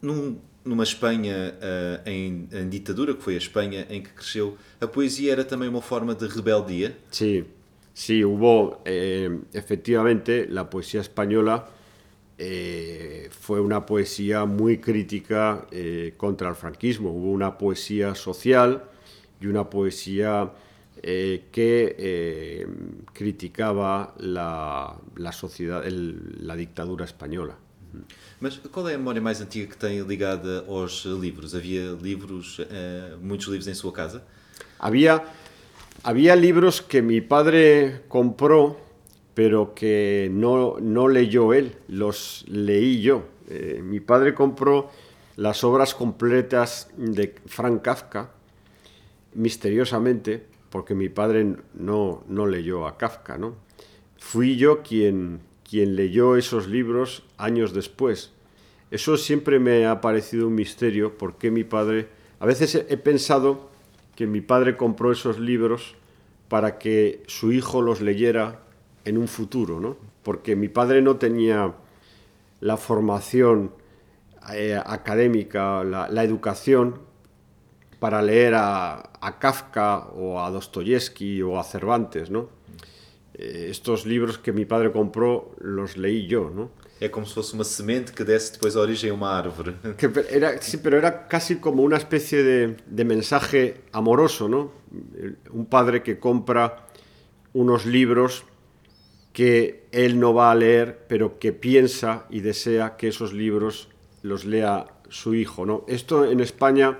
num, 0.00 0.38
numa 0.64 0.82
Espanha 0.82 1.54
uh, 1.54 2.08
em, 2.08 2.48
em, 2.50 2.68
ditadura, 2.68 3.14
que 3.14 3.22
foi 3.22 3.34
a 3.34 3.38
Espanha 3.38 3.86
em 3.90 4.02
que 4.02 4.10
cresceu, 4.10 4.56
a 4.80 4.86
poesia 4.86 5.32
era 5.32 5.44
também 5.44 5.68
uma 5.68 5.82
forma 5.82 6.14
de 6.14 6.26
rebeldia? 6.26 6.96
Sim, 7.10 7.44
sim, 7.94 8.24
hubo, 8.24 8.82
eh, 8.84 9.30
efectivamente, 9.54 10.46
a 10.54 10.68
poesia 10.68 11.00
espanhola 11.00 11.64
Eh, 12.36 13.28
fue 13.30 13.60
una 13.60 13.86
poesía 13.86 14.44
muy 14.44 14.78
crítica 14.78 15.66
eh, 15.70 16.14
contra 16.16 16.48
el 16.48 16.56
franquismo. 16.56 17.10
Hubo 17.10 17.30
una 17.30 17.56
poesía 17.56 18.14
social 18.14 18.82
y 19.40 19.46
una 19.46 19.70
poesía 19.70 20.50
que 21.02 22.66
criticaba 23.12 24.14
la, 24.18 24.98
la 25.16 25.32
sociedad, 25.32 25.86
el, 25.86 26.46
la 26.46 26.56
dictadura 26.56 27.04
española. 27.04 27.58
Mas 28.40 28.56
qual 28.72 28.88
é 28.88 28.94
a 28.94 28.98
memória 28.98 29.20
mais 29.20 29.40
antiga 29.42 29.66
que 29.66 29.76
tem 29.76 30.00
ligada 30.00 30.64
aos 30.66 31.04
livros? 31.04 31.54
Havia 31.54 31.92
livros, 32.00 32.58
muitos 33.20 33.48
livros 33.48 33.68
em 33.68 33.74
sua 33.74 33.92
casa? 33.92 34.24
Había, 34.78 35.22
había 36.04 36.36
libros 36.36 36.82
que 36.82 37.02
mi 37.02 37.20
padre 37.20 38.02
compró 38.08 38.84
pero 39.34 39.74
que 39.74 40.30
no, 40.32 40.76
no 40.80 41.08
leyó 41.08 41.52
él, 41.52 41.76
los 41.88 42.44
leí 42.48 43.02
yo. 43.02 43.24
Eh, 43.48 43.80
mi 43.82 44.00
padre 44.00 44.32
compró 44.32 44.90
las 45.36 45.64
obras 45.64 45.94
completas 45.94 46.88
de 46.96 47.34
Frank 47.46 47.82
Kafka, 47.82 48.30
misteriosamente, 49.34 50.46
porque 50.70 50.94
mi 50.94 51.08
padre 51.08 51.56
no, 51.74 52.22
no 52.28 52.46
leyó 52.46 52.86
a 52.86 52.96
Kafka, 52.96 53.36
¿no? 53.36 53.56
Fui 54.16 54.56
yo 54.56 54.82
quien, 54.82 55.40
quien 55.68 55.96
leyó 55.96 56.36
esos 56.36 56.68
libros 56.68 57.24
años 57.36 57.74
después. 57.74 58.30
Eso 58.92 59.16
siempre 59.16 59.58
me 59.58 59.86
ha 59.86 60.00
parecido 60.00 60.46
un 60.46 60.54
misterio, 60.54 61.18
porque 61.18 61.50
mi 61.50 61.64
padre... 61.64 62.08
A 62.38 62.46
veces 62.46 62.86
he 62.88 62.96
pensado 62.96 63.70
que 64.14 64.26
mi 64.26 64.40
padre 64.40 64.76
compró 64.76 65.12
esos 65.12 65.38
libros 65.38 65.94
para 66.48 66.78
que 66.78 67.22
su 67.26 67.52
hijo 67.52 67.82
los 67.82 68.00
leyera 68.00 68.60
en 69.04 69.18
un 69.18 69.28
futuro, 69.28 69.80
¿no? 69.80 69.96
Porque 70.22 70.56
mi 70.56 70.68
padre 70.68 71.02
no 71.02 71.16
tenía 71.16 71.74
la 72.60 72.76
formación 72.76 73.72
eh, 74.52 74.80
académica, 74.84 75.84
la, 75.84 76.24
educación 76.24 77.00
para 77.98 78.22
leer 78.22 78.54
a, 78.56 79.10
Kafka 79.38 80.08
o 80.14 80.40
a 80.40 80.50
Dostoyevsky 80.50 81.42
o 81.42 81.58
a 81.58 81.64
Cervantes, 81.64 82.30
¿no? 82.30 82.48
Eh, 83.34 83.68
estos 83.70 84.06
libros 84.06 84.38
que 84.38 84.52
mi 84.52 84.64
padre 84.64 84.92
compró 84.92 85.54
los 85.58 85.96
leí 85.96 86.26
yo, 86.26 86.50
¿no? 86.54 86.70
Es 87.00 87.10
como 87.10 87.26
si 87.26 87.34
fuese 87.34 87.56
una 87.56 87.64
semente 87.64 88.12
que 88.12 88.24
desse 88.24 88.50
después 88.50 88.76
origen 88.76 89.10
a 89.10 89.14
una 89.14 89.38
árvore. 89.38 89.74
era, 90.30 90.60
sí, 90.62 90.78
pero 90.78 90.96
era 90.96 91.26
casi 91.26 91.56
como 91.56 91.82
una 91.82 91.96
especie 91.96 92.42
de, 92.42 92.76
de 92.86 93.04
mensaje 93.04 93.82
amoroso, 93.92 94.48
¿no? 94.48 94.72
Un 95.50 95.66
padre 95.66 96.02
que 96.02 96.18
compra 96.18 96.86
unos 97.52 97.86
libros 97.86 98.44
que 99.32 99.86
él 99.90 100.20
no 100.20 100.32
va 100.32 100.52
a 100.52 100.54
leer, 100.54 101.06
pero 101.08 101.40
que 101.40 101.52
piensa 101.52 102.26
y 102.30 102.40
desea 102.40 102.96
que 102.96 103.08
esos 103.08 103.32
libros 103.32 103.88
los 104.22 104.44
lea 104.44 104.86
su 105.08 105.34
hijo. 105.34 105.66
¿no? 105.66 105.84
Esto 105.88 106.24
en 106.24 106.40
España 106.40 106.98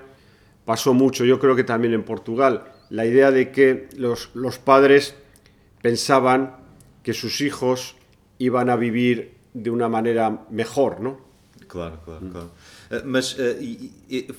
pasó 0.65 0.93
mucho, 0.93 1.23
yo 1.25 1.39
creo 1.39 1.55
que 1.55 1.63
también 1.63 1.93
en 1.93 2.03
Portugal, 2.03 2.65
la 2.89 3.05
idea 3.05 3.31
de 3.31 3.51
que 3.51 3.87
los, 3.95 4.31
los 4.33 4.59
padres 4.59 5.15
pensaban 5.81 6.57
que 7.03 7.13
sus 7.13 7.41
hijos 7.41 7.95
iban 8.37 8.69
a 8.69 8.75
vivir 8.75 9.35
de 9.55 9.69
una 9.71 9.87
manera 9.87 10.45
mejor, 10.51 10.99
¿no? 10.99 11.17
Claro, 11.67 11.99
claro, 12.05 12.29
claro. 12.29 12.51
Eh, 12.91 13.01
mas 13.05 13.33
uh, 13.39 13.57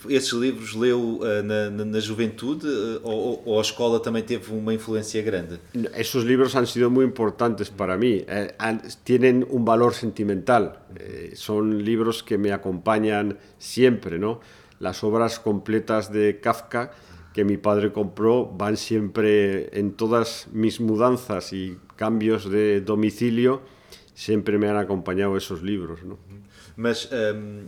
esses 0.08 0.32
livros 0.32 0.74
leu 0.74 1.18
uh, 1.18 1.42
na, 1.42 1.70
na, 1.70 1.98
juventude 2.00 2.66
uh, 2.68 3.00
ou, 3.02 3.42
ou, 3.44 3.58
a 3.58 3.62
escola 3.62 3.98
também 3.98 4.22
teve 4.22 4.52
uma 4.52 4.72
influência 4.72 5.22
grande? 5.22 5.58
Esos 5.94 6.24
libros 6.24 6.54
han 6.54 6.66
sido 6.66 6.88
muy 6.88 7.04
importantes 7.04 7.68
para 7.68 7.96
mí. 7.96 8.24
Han, 8.58 8.80
tienen 9.02 9.44
un 9.50 9.64
valor 9.64 9.94
sentimental. 9.94 10.84
Son 11.34 11.82
libros 11.84 12.22
que 12.22 12.38
me 12.38 12.52
acompañan 12.52 13.38
siempre, 13.58 14.18
¿no? 14.18 14.40
Las 14.78 15.02
obras 15.02 15.40
completas 15.40 16.12
de 16.12 16.38
Kafka 16.40 16.92
que 17.32 17.44
mi 17.44 17.58
padre 17.58 17.92
compró 17.92 18.46
van 18.46 18.78
siempre 18.78 19.68
en 19.78 19.92
todas 19.92 20.48
mis 20.52 20.80
mudanzas 20.80 21.52
y 21.52 21.76
cambios 21.96 22.48
de 22.48 22.80
domicilio. 22.80 23.60
Siempre 24.16 24.58
me 24.58 24.66
han 24.66 24.78
acompañado 24.78 25.36
esos 25.36 25.62
libros, 25.62 26.02
¿no? 26.02 26.18
Mas 26.74 27.08
um 27.12 27.66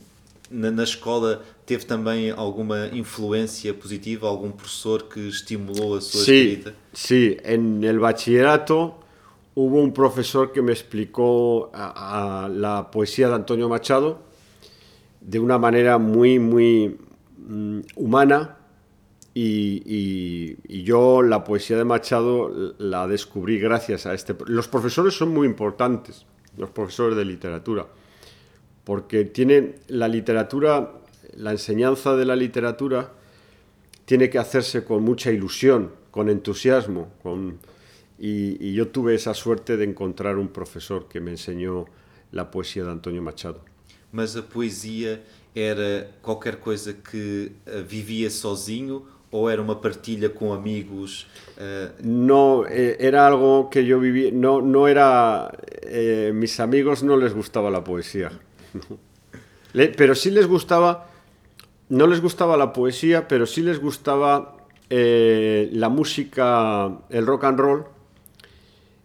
na, 0.50 0.70
na, 0.70 0.82
escola 0.82 1.42
teve 1.66 1.84
também 1.84 2.30
alguma 2.30 2.88
influência 2.88 3.74
positiva, 3.74 4.26
algum 4.26 4.50
professor 4.50 5.02
que 5.02 5.28
estimulou 5.28 5.94
a 5.94 6.00
sua 6.00 6.24
sí, 6.24 6.32
escrita? 6.32 6.74
Sí, 6.92 7.36
en 7.44 7.84
el 7.84 7.98
bachillerato 7.98 8.94
hubo 9.54 9.80
un 9.82 9.92
profesor 9.92 10.50
que 10.52 10.62
me 10.62 10.72
explicó 10.72 11.70
a, 11.74 12.44
a 12.44 12.48
la 12.48 12.90
poesía 12.90 13.28
de 13.28 13.34
Antonio 13.34 13.68
Machado 13.68 14.22
de 15.20 15.38
una 15.38 15.58
manera 15.58 15.98
muy, 15.98 16.38
muy 16.38 16.96
um, 17.46 17.82
humana 17.96 18.56
y, 19.34 19.82
y, 19.84 20.56
y, 20.66 20.82
yo 20.82 21.22
la 21.22 21.44
poesía 21.44 21.76
de 21.76 21.84
Machado 21.84 22.74
la 22.78 23.06
descubrí 23.06 23.58
gracias 23.58 24.06
a 24.06 24.14
este. 24.14 24.34
Los 24.46 24.66
profesores 24.66 25.14
son 25.14 25.32
muy 25.34 25.46
importantes, 25.46 26.24
los 26.58 26.70
profesores 26.70 27.16
de 27.16 27.24
literatura 27.24 27.86
porque 28.88 29.26
tiene 29.26 29.74
la 29.88 30.08
literatura, 30.08 30.94
la 31.36 31.50
enseñanza 31.50 32.16
de 32.16 32.24
la 32.24 32.34
literatura 32.34 33.12
tiene 34.06 34.30
que 34.30 34.38
hacerse 34.38 34.82
con 34.82 35.02
mucha 35.02 35.30
ilusión, 35.30 35.92
con 36.10 36.30
entusiasmo, 36.30 37.12
con, 37.22 37.58
y, 38.18 38.56
y, 38.66 38.72
yo 38.72 38.88
tuve 38.88 39.14
esa 39.14 39.34
suerte 39.34 39.76
de 39.76 39.84
encontrar 39.84 40.38
un 40.38 40.48
profesor 40.48 41.06
que 41.06 41.20
me 41.20 41.32
enseñó 41.32 41.84
la 42.32 42.50
poesía 42.50 42.82
de 42.84 42.92
Antonio 42.92 43.20
Machado. 43.20 43.62
mas 44.10 44.36
a 44.36 44.42
poesia 44.48 45.20
era 45.54 46.08
qualquer 46.22 46.58
coisa 46.58 46.94
que 46.94 47.52
uh, 47.66 47.84
vivia 47.86 48.30
sozinho 48.30 49.04
ou 49.30 49.48
era 49.50 49.60
uma 49.60 49.76
partilha 49.76 50.30
com 50.30 50.52
amigos? 50.52 51.26
Uh... 51.56 51.92
No, 52.02 52.64
eh, 52.66 52.96
era 52.98 53.26
algo 53.26 53.68
que 53.68 53.84
yo 53.84 54.00
viví, 54.00 54.30
no, 54.32 54.60
no 54.60 54.88
era, 54.88 55.52
eh, 55.82 56.32
mis 56.34 56.58
amigos 56.60 57.02
no 57.02 57.16
les 57.16 57.34
gustaba 57.34 57.70
la 57.70 57.82
poesía, 57.84 58.30
Le, 59.74 59.88
pero 59.88 60.14
sí 60.14 60.30
les 60.30 60.46
gustaba, 60.46 61.10
no 61.90 62.06
les 62.06 62.22
gustaba 62.22 62.56
la 62.56 62.72
poesía, 62.72 63.28
pero 63.28 63.44
sí 63.44 63.60
les 63.60 63.78
gustaba 63.78 64.56
eh, 64.88 65.68
la 65.72 65.90
música, 65.90 66.98
el 67.10 67.26
rock 67.26 67.44
and 67.44 67.60
roll 67.60 67.84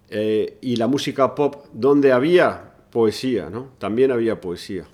eh, 0.09 0.57
y 0.61 0.77
la 0.77 0.87
música 0.87 1.35
pop, 1.35 1.65
donde 1.73 2.13
había 2.13 2.71
poesía, 2.91 3.49
¿no? 3.49 3.71
También 3.77 4.11
había 4.11 4.39
poesía. 4.39 4.85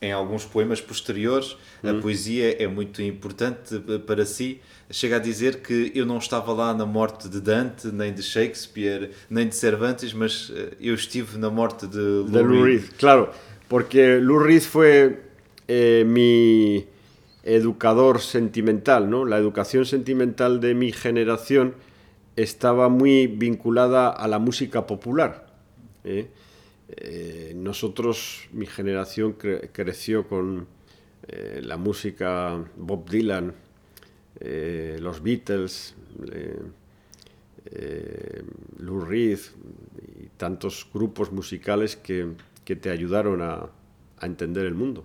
em 0.00 0.12
alguns 0.12 0.44
poemas 0.44 0.80
posteriores, 0.80 1.56
a 1.82 1.92
hum. 1.92 2.00
poesia 2.00 2.62
é 2.62 2.66
muito 2.66 3.02
importante 3.02 3.78
para 4.06 4.24
si. 4.24 4.60
Chega 4.90 5.16
a 5.16 5.18
dizer 5.18 5.60
que 5.60 5.92
eu 5.94 6.06
não 6.06 6.18
estava 6.18 6.52
lá 6.52 6.72
na 6.72 6.86
morte 6.86 7.28
de 7.28 7.40
Dante, 7.40 7.88
nem 7.88 8.12
de 8.12 8.22
Shakespeare, 8.22 9.10
nem 9.28 9.46
de 9.46 9.54
Cervantes, 9.54 10.12
mas 10.12 10.50
eh, 10.54 10.72
eu 10.80 10.94
estive 10.94 11.38
na 11.38 11.50
morte 11.50 11.86
de 11.86 11.98
Lou, 11.98 12.24
de 12.24 12.42
Lou 12.42 12.62
Reed. 12.64 12.80
Reed. 12.80 12.90
Claro, 12.98 13.30
porque 13.68 14.18
Lou 14.18 14.38
Reed 14.38 14.62
foi 14.62 15.18
eh, 15.68 16.04
mi 16.04 16.86
educador 17.44 18.20
sentimental, 18.20 19.08
¿no? 19.08 19.24
La 19.24 19.38
educación 19.38 19.84
sentimental 19.84 20.60
de 20.60 20.74
mi 20.74 20.92
generación 20.92 21.74
estaba 22.36 22.88
muy 22.88 23.26
vinculada 23.26 24.10
a 24.10 24.28
la 24.28 24.38
música 24.38 24.86
popular. 24.86 25.46
¿eh? 26.04 26.28
Eh, 26.88 27.52
nosotros, 27.56 28.48
mi 28.52 28.66
generación 28.66 29.36
creció 29.72 30.28
con 30.28 30.66
eh, 31.28 31.60
la 31.62 31.76
música 31.76 32.64
Bob 32.76 33.08
Dylan, 33.08 33.52
eh, 34.40 34.96
los 35.00 35.22
Beatles, 35.22 35.94
Lou 38.78 39.00
Reed 39.00 39.38
y 40.20 40.26
tantos 40.36 40.86
grupos 40.92 41.30
musicales 41.30 41.96
que, 41.96 42.34
que 42.64 42.76
te 42.76 42.90
ayudaron 42.90 43.42
a, 43.42 43.68
a 44.18 44.26
entender 44.26 44.64
el 44.64 44.74
mundo. 44.74 45.04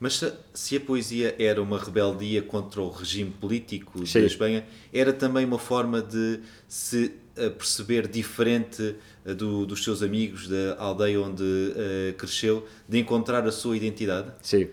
Mas 0.00 0.24
se 0.52 0.76
a 0.76 0.80
poesia 0.80 1.34
era 1.38 1.62
uma 1.62 1.78
rebeldia 1.78 2.42
contra 2.42 2.80
o 2.82 2.90
regime 2.90 3.30
político 3.30 4.04
Sim. 4.06 4.20
da 4.20 4.26
Espanha, 4.26 4.66
era 4.92 5.12
também 5.12 5.46
uma 5.46 5.58
forma 5.58 6.02
de 6.02 6.40
se 6.66 7.12
perceber 7.34 8.08
diferente 8.08 8.96
do, 9.24 9.66
dos 9.66 9.82
seus 9.82 10.02
amigos 10.02 10.48
da 10.48 10.76
aldeia 10.78 11.20
onde 11.20 11.42
uh, 11.42 12.14
cresceu, 12.16 12.66
de 12.88 12.98
encontrar 12.98 13.46
a 13.46 13.52
sua 13.52 13.76
identidade? 13.76 14.32
Sí, 14.42 14.70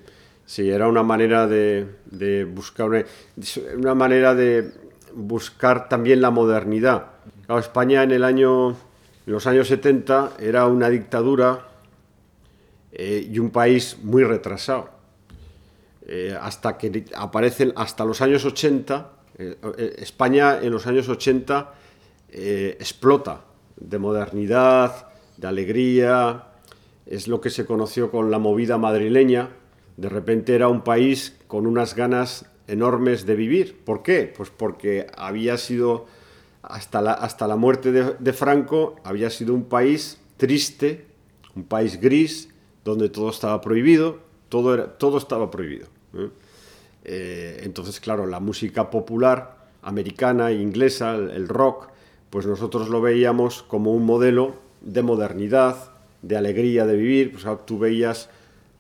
sí, 0.52 0.70
era 0.70 0.88
una 0.88 1.04
manera 1.04 1.48
de, 1.48 1.86
buscar 2.46 3.06
una, 3.78 3.96
manera 3.96 4.36
de 4.36 4.72
buscar 5.14 5.88
también 5.90 6.22
la 6.22 6.32
modernidad. 6.32 7.08
España 7.60 8.04
en 8.04 8.20
los 9.26 9.48
años 9.48 9.68
70 9.68 10.34
era 10.40 10.68
una 10.68 10.90
dictadura 10.90 11.68
eh, 12.92 13.28
y 13.30 13.40
un 13.40 13.50
país 13.50 13.98
muy 14.04 14.24
retrasado. 14.24 14.90
Eh, 16.08 16.36
hasta 16.40 16.78
que 16.78 17.06
aparecen, 17.16 17.72
hasta 17.76 18.04
los 18.04 18.22
años 18.22 18.44
80, 18.44 19.12
eh, 19.38 19.96
España 20.00 20.60
en 20.62 20.72
los 20.72 20.86
años 20.88 21.08
80 21.08 21.74
eh, 22.34 22.78
explota 22.80 23.42
de 23.78 23.98
modernidad, 23.98 25.08
de 25.38 25.48
alegría, 25.48 26.48
es 27.06 27.28
lo 27.28 27.40
que 27.40 27.50
se 27.50 27.66
conoció 27.66 28.12
con 28.12 28.32
la 28.32 28.40
movida 28.40 28.78
madrileña. 28.78 29.50
De 29.98 30.10
repente 30.10 30.56
era 30.56 30.68
un 30.68 30.82
país 30.82 31.38
con 31.48 31.68
unas 31.68 31.96
ganas 31.96 32.46
enormes 32.68 33.26
de 33.26 33.36
vivir. 33.36 33.78
¿Por 33.84 34.04
qué? 34.04 34.32
Pues 34.36 34.50
porque 34.50 35.08
había 35.18 35.58
sido, 35.58 36.06
hasta 36.62 37.02
la, 37.02 37.14
hasta 37.14 37.48
la 37.48 37.56
muerte 37.56 37.92
de, 37.92 38.34
Franco, 38.34 38.96
había 39.04 39.30
sido 39.30 39.54
un 39.54 39.66
país 39.66 40.20
triste, 40.38 41.06
un 41.56 41.64
país 41.64 42.00
gris, 42.00 42.50
donde 42.84 43.10
todo 43.10 43.30
estaba 43.30 43.62
prohibido, 43.62 44.20
todo, 44.50 44.84
todo 44.92 45.18
estaba 45.18 45.52
prohibido. 45.52 45.88
¿eh? 46.16 46.30
Eh, 47.04 47.62
entonces, 47.64 48.00
claro, 48.00 48.26
la 48.26 48.40
música 48.40 48.90
popular 48.90 49.68
americana 49.82 50.52
e 50.52 50.56
inglesa, 50.56 51.16
el 51.16 51.48
rock, 51.48 51.90
pues 52.30 52.46
nosotros 52.46 52.90
lo 52.90 53.02
veíamos 53.02 53.64
como 53.64 53.92
un 53.94 54.06
modelo 54.06 54.56
de 54.82 55.02
modernidad, 55.02 55.92
de 56.22 56.38
alegría 56.38 56.86
de 56.86 56.96
vivir. 56.96 57.32
Pues, 57.32 57.46
tú 57.66 57.80
veías 57.80 58.30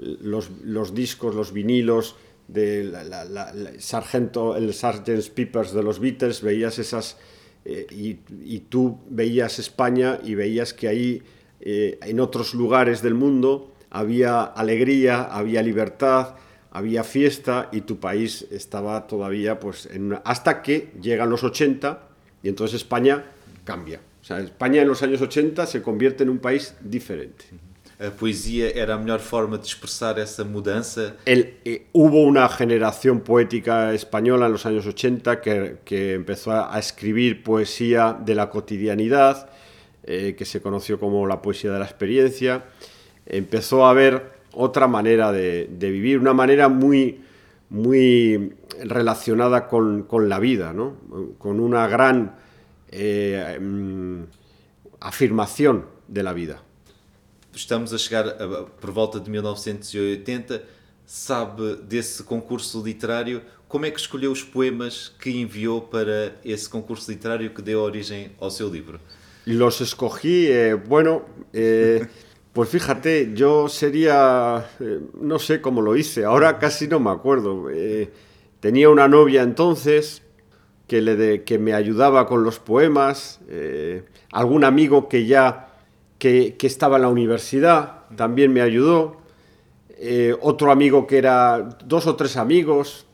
los, 0.01 0.49
los, 0.63 0.93
discos, 0.93 1.35
los 1.35 1.53
vinilos 1.53 2.15
de 2.47 2.83
la, 2.83 3.53
Sargento, 3.79 4.55
el 4.57 4.73
Sgt. 4.73 5.29
Peppers 5.33 5.73
de 5.73 5.83
los 5.83 5.99
Beatles, 5.99 6.41
veías 6.41 6.79
esas 6.79 7.17
eh, 7.63 7.85
y, 7.91 8.59
tú 8.59 8.99
veías 9.09 9.59
España 9.59 10.19
y 10.23 10.35
veías 10.35 10.73
que 10.73 10.87
ahí 10.87 11.21
eh, 11.59 11.99
en 12.01 12.19
otros 12.19 12.53
lugares 12.53 13.01
del 13.01 13.13
mundo 13.13 13.71
había 13.91 14.43
alegría, 14.43 15.23
había 15.23 15.61
libertad, 15.61 16.35
había 16.71 17.03
fiesta 17.03 17.69
y 17.71 17.81
tu 17.81 17.99
país 17.99 18.47
estaba 18.49 19.05
todavía 19.05 19.59
pues 19.59 19.85
en 19.85 20.17
hasta 20.23 20.61
que 20.63 20.91
llegan 21.01 21.29
los 21.29 21.43
80 21.43 22.01
y 22.41 22.49
entonces 22.49 22.81
España 22.81 23.25
cambia. 23.63 24.01
O 24.21 24.23
sea, 24.23 24.39
España 24.39 24.81
en 24.81 24.87
los 24.87 25.03
años 25.03 25.21
80 25.21 25.65
se 25.67 25.81
convierte 25.81 26.23
en 26.23 26.29
un 26.29 26.39
país 26.39 26.75
diferente. 26.81 27.45
La 28.01 28.09
poesía 28.09 28.71
era 28.71 28.95
la 28.95 28.97
mejor 28.97 29.19
forma 29.19 29.57
de 29.57 29.63
expresar 29.63 30.17
esa 30.17 30.43
mudanza. 30.43 31.17
Eh, 31.27 31.85
hubo 31.91 32.23
una 32.23 32.49
generación 32.49 33.19
poética 33.19 33.93
española 33.93 34.47
en 34.47 34.53
los 34.53 34.65
años 34.65 34.87
80 34.87 35.39
que, 35.39 35.77
que 35.85 36.15
empezó 36.15 36.51
a, 36.51 36.79
escribir 36.79 37.43
poesía 37.43 38.17
de 38.19 38.33
la 38.33 38.49
cotidianidad, 38.49 39.51
eh, 40.03 40.33
que 40.35 40.45
se 40.45 40.63
conoció 40.63 40.99
como 40.99 41.27
la 41.27 41.43
poesía 41.43 41.71
de 41.73 41.77
la 41.77 41.85
experiencia. 41.85 42.65
Empezó 43.27 43.85
a 43.85 43.91
haber 43.91 44.31
otra 44.53 44.87
manera 44.87 45.31
de, 45.31 45.69
de 45.71 45.91
vivir, 45.91 46.17
una 46.17 46.33
manera 46.33 46.69
muy, 46.69 47.21
muy 47.69 48.53
relacionada 48.83 49.67
con, 49.67 50.03
con 50.03 50.27
la 50.27 50.39
vida, 50.39 50.73
¿no? 50.73 50.95
con 51.37 51.59
una 51.59 51.87
gran 51.87 52.35
eh, 52.89 53.59
mm, 53.61 54.23
afirmación 55.01 55.85
de 56.07 56.23
la 56.23 56.33
vida. 56.33 56.63
Estamos 57.53 57.93
a 57.93 57.97
chegar 57.97 58.27
a, 58.27 58.63
por 58.79 58.91
volta 58.91 59.19
de 59.19 59.29
1980. 59.29 60.61
Sabe 61.05 61.77
desse 61.83 62.23
concurso 62.23 62.81
literário? 62.83 63.41
Como 63.67 63.85
é 63.85 63.91
que 63.91 63.99
escolheu 63.99 64.31
os 64.31 64.43
poemas 64.43 65.13
que 65.19 65.29
enviou 65.29 65.81
para 65.81 66.35
esse 66.43 66.69
concurso 66.69 67.11
literário 67.11 67.49
que 67.53 67.61
deu 67.61 67.81
origem 67.81 68.31
ao 68.39 68.49
seu 68.49 68.69
livro? 68.69 68.99
Los 69.45 69.81
escogí, 69.81 70.47
eh, 70.47 70.75
bueno, 70.75 71.25
eh, 71.53 72.07
pues 72.53 72.69
fíjate, 72.69 73.31
yo 73.33 73.69
sería, 73.69 74.69
eh, 74.79 74.99
no 75.19 75.39
sé 75.39 75.61
cómo 75.61 75.81
lo 75.81 75.95
hice, 75.95 76.25
ahora 76.25 76.59
casi 76.59 76.87
no 76.87 76.99
me 76.99 77.09
acuerdo. 77.09 77.69
Eh, 77.69 78.11
tenía 78.59 78.89
una 78.89 79.07
novia 79.07 79.41
entonces, 79.41 80.21
que, 80.87 81.01
le 81.01 81.43
que 81.45 81.57
me 81.57 81.73
ayudaba 81.73 82.27
con 82.27 82.43
los 82.43 82.59
poemas, 82.59 83.39
eh, 83.47 84.03
algún 84.33 84.65
amigo 84.65 85.07
que 85.07 85.25
ya 85.25 85.70
que, 86.21 86.55
que, 86.55 86.67
estaba 86.67 86.97
en 86.97 87.01
la 87.01 87.09
universidad 87.09 88.05
también 88.15 88.53
me 88.53 88.61
ayudó, 88.61 89.17
eh, 89.97 90.35
otro 90.39 90.71
amigo 90.71 91.07
que 91.07 91.17
era, 91.17 91.79
dos 91.83 92.05
o 92.05 92.15
tres 92.15 92.37
amigos, 92.37 93.07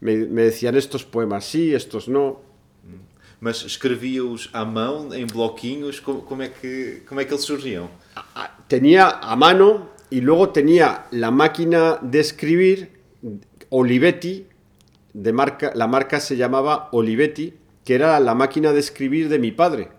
me, 0.00 0.14
me 0.14 0.42
decían 0.42 0.76
estos 0.76 1.04
poemas 1.04 1.44
sí, 1.44 1.74
estos 1.74 2.06
no. 2.06 2.40
Mas 3.40 3.64
escrevia-os 3.64 4.48
à 4.52 4.64
mão, 4.64 5.12
em 5.12 5.26
bloquinhos, 5.26 5.98
como, 5.98 6.22
como, 6.22 6.42
é 6.42 6.48
que, 6.48 7.02
como 7.08 7.20
é 7.20 7.24
que 7.24 7.34
eles 7.34 7.42
surgiam? 7.42 7.90
Tenía 8.68 9.08
a 9.08 9.34
mano 9.34 9.88
y 10.08 10.20
luego 10.20 10.50
tenía 10.50 11.06
la 11.10 11.32
máquina 11.32 11.98
de 12.00 12.20
escribir 12.20 12.92
Olivetti, 13.70 14.46
de 15.12 15.32
marca, 15.32 15.72
la 15.74 15.88
marca 15.88 16.20
se 16.20 16.36
llamaba 16.36 16.90
Olivetti, 16.92 17.54
que 17.84 17.96
era 17.96 18.20
la 18.20 18.36
máquina 18.36 18.72
de 18.72 18.78
escribir 18.78 19.28
de 19.28 19.40
mi 19.40 19.50
padre, 19.50 19.95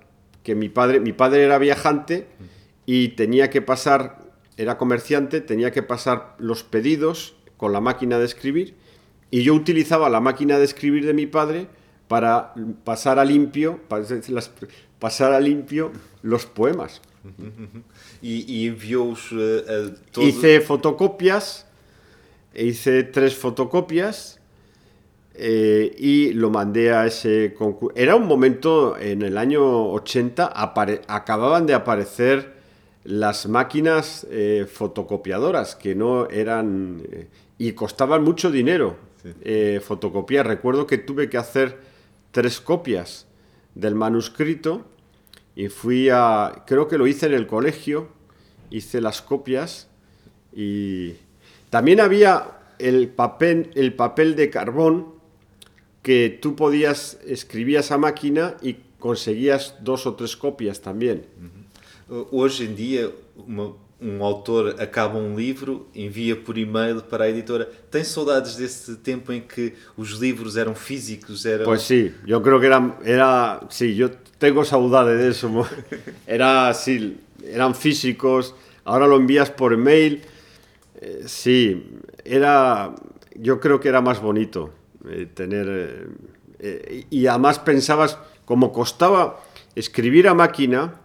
que 0.47 0.55
mi 0.55 0.69
padre, 0.69 1.01
mi 1.01 1.11
padre 1.11 1.43
era 1.43 1.57
viajante 1.57 2.25
y 2.85 3.09
tenía 3.09 3.49
que 3.49 3.61
pasar, 3.61 4.19
era 4.55 4.77
comerciante, 4.77 5.41
tenía 5.41 5.71
que 5.71 5.83
pasar 5.83 6.37
los 6.39 6.63
pedidos 6.63 7.35
con 7.57 7.73
la 7.73 7.81
máquina 7.81 8.17
de 8.17 8.23
escribir 8.23 8.75
y 9.29 9.43
yo 9.43 9.53
utilizaba 9.53 10.09
la 10.09 10.21
máquina 10.21 10.57
de 10.57 10.63
escribir 10.63 11.05
de 11.05 11.13
mi 11.13 11.25
padre 11.25 11.67
para 12.07 12.53
pasar 12.85 13.19
a 13.19 13.25
limpio, 13.25 13.81
pasar 14.99 15.33
a 15.33 15.41
limpio 15.41 15.91
los 16.21 16.45
poemas. 16.45 17.01
Y, 18.21 18.51
y 18.51 18.67
envió 18.67 19.03
uh, 19.03 19.15
Hice 20.21 20.61
fotocopias, 20.61 21.67
hice 22.55 23.03
tres 23.03 23.35
fotocopias 23.35 24.36
eh, 25.39 25.93
y 25.99 26.33
lo 26.33 26.49
mandé 26.49 26.91
a 26.91 27.05
ese 27.05 27.53
concurso. 27.55 27.95
Era 27.95 28.15
un 28.15 28.25
momento 28.25 28.97
en 28.97 29.21
el 29.21 29.37
año 29.37 29.91
80, 29.91 30.51
acababan 31.07 31.67
de 31.67 31.75
aparecer 31.75 32.53
las 33.03 33.47
máquinas 33.47 34.25
eh, 34.31 34.65
fotocopiadoras, 34.71 35.75
que 35.75 35.93
no 35.93 36.27
eran... 36.29 37.03
eh, 37.11 37.27
y 37.59 37.71
costaban 37.73 38.23
mucho 38.23 38.51
dinero 38.51 38.97
fotocopiar. 39.81 40.45
Recuerdo 40.45 40.85
que 40.85 40.99
tuve 40.99 41.27
que 41.27 41.37
hacer 41.37 41.79
tres 42.31 42.61
copias 42.61 43.27
del 43.73 43.95
manuscrito 43.95 44.85
y 45.55 45.69
fui 45.69 46.09
a... 46.09 46.63
Creo 46.67 46.87
que 46.87 46.99
lo 46.99 47.07
hice 47.07 47.25
en 47.25 47.33
el 47.33 47.47
colegio, 47.47 48.09
hice 48.69 49.01
las 49.01 49.23
copias 49.23 49.89
y 50.53 51.15
también 51.71 51.99
había 51.99 52.59
el 52.79 53.09
papel, 53.09 53.71
el 53.75 53.93
papel 53.95 54.35
de 54.35 54.51
carbón 54.51 55.16
que 56.07 56.29
tú 56.41 56.55
podías, 56.55 57.19
escribías 57.25 57.91
a 57.91 57.97
máquina 57.97 58.55
y 58.61 58.77
conseguías 58.97 59.75
dos 59.83 60.05
o 60.05 60.13
tres 60.15 60.37
copias 60.37 60.79
también. 60.79 61.25
Hoje 62.31 62.63
em 62.63 62.73
dia, 62.73 63.11
uma- 63.35 63.75
um 63.99 64.23
autor 64.23 64.75
acaba 64.79 65.17
um 65.19 65.35
livro, 65.35 65.87
envia 65.93 66.33
por 66.37 66.57
e-mail 66.57 67.01
para 67.01 67.25
a 67.25 67.29
editora. 67.29 67.65
Tem 67.91 68.05
saudades 68.05 68.55
desse 68.55 68.95
tempo 68.95 69.33
em 69.33 69.41
que 69.41 69.73
os 69.97 70.11
livros 70.11 70.55
eram 70.55 70.73
físicos? 70.75 71.45
Eram... 71.45 71.65
Pues 71.65 71.81
sí, 71.81 72.13
yo 72.25 72.41
creo 72.41 72.57
que 72.61 72.67
eran, 72.67 72.95
era, 73.03 73.59
sí, 73.69 73.93
yo 73.93 74.09
tengo 74.39 74.63
saudade 74.63 75.17
de 75.17 75.27
eso. 75.31 75.49
mo- 75.49 75.67
Era, 76.25 76.73
sí, 76.73 77.17
eran 77.43 77.75
físicos, 77.75 78.55
ahora 78.85 79.05
lo 79.07 79.17
envías 79.17 79.49
por 79.51 79.73
email. 79.73 80.21
Eh, 81.01 81.23
sí, 81.25 81.83
era, 82.23 82.95
yo 83.35 83.59
creo 83.59 83.79
que 83.81 83.89
era 83.89 83.99
más 84.01 84.21
bonito 84.21 84.71
eh, 85.09 85.25
tener, 85.25 85.67
eh, 85.69 86.07
eh, 86.59 87.05
y 87.09 87.27
además 87.27 87.59
pensabas, 87.59 88.17
como 88.45 88.71
costaba 88.71 89.39
escribir 89.75 90.27
a 90.27 90.33
máquina, 90.33 90.95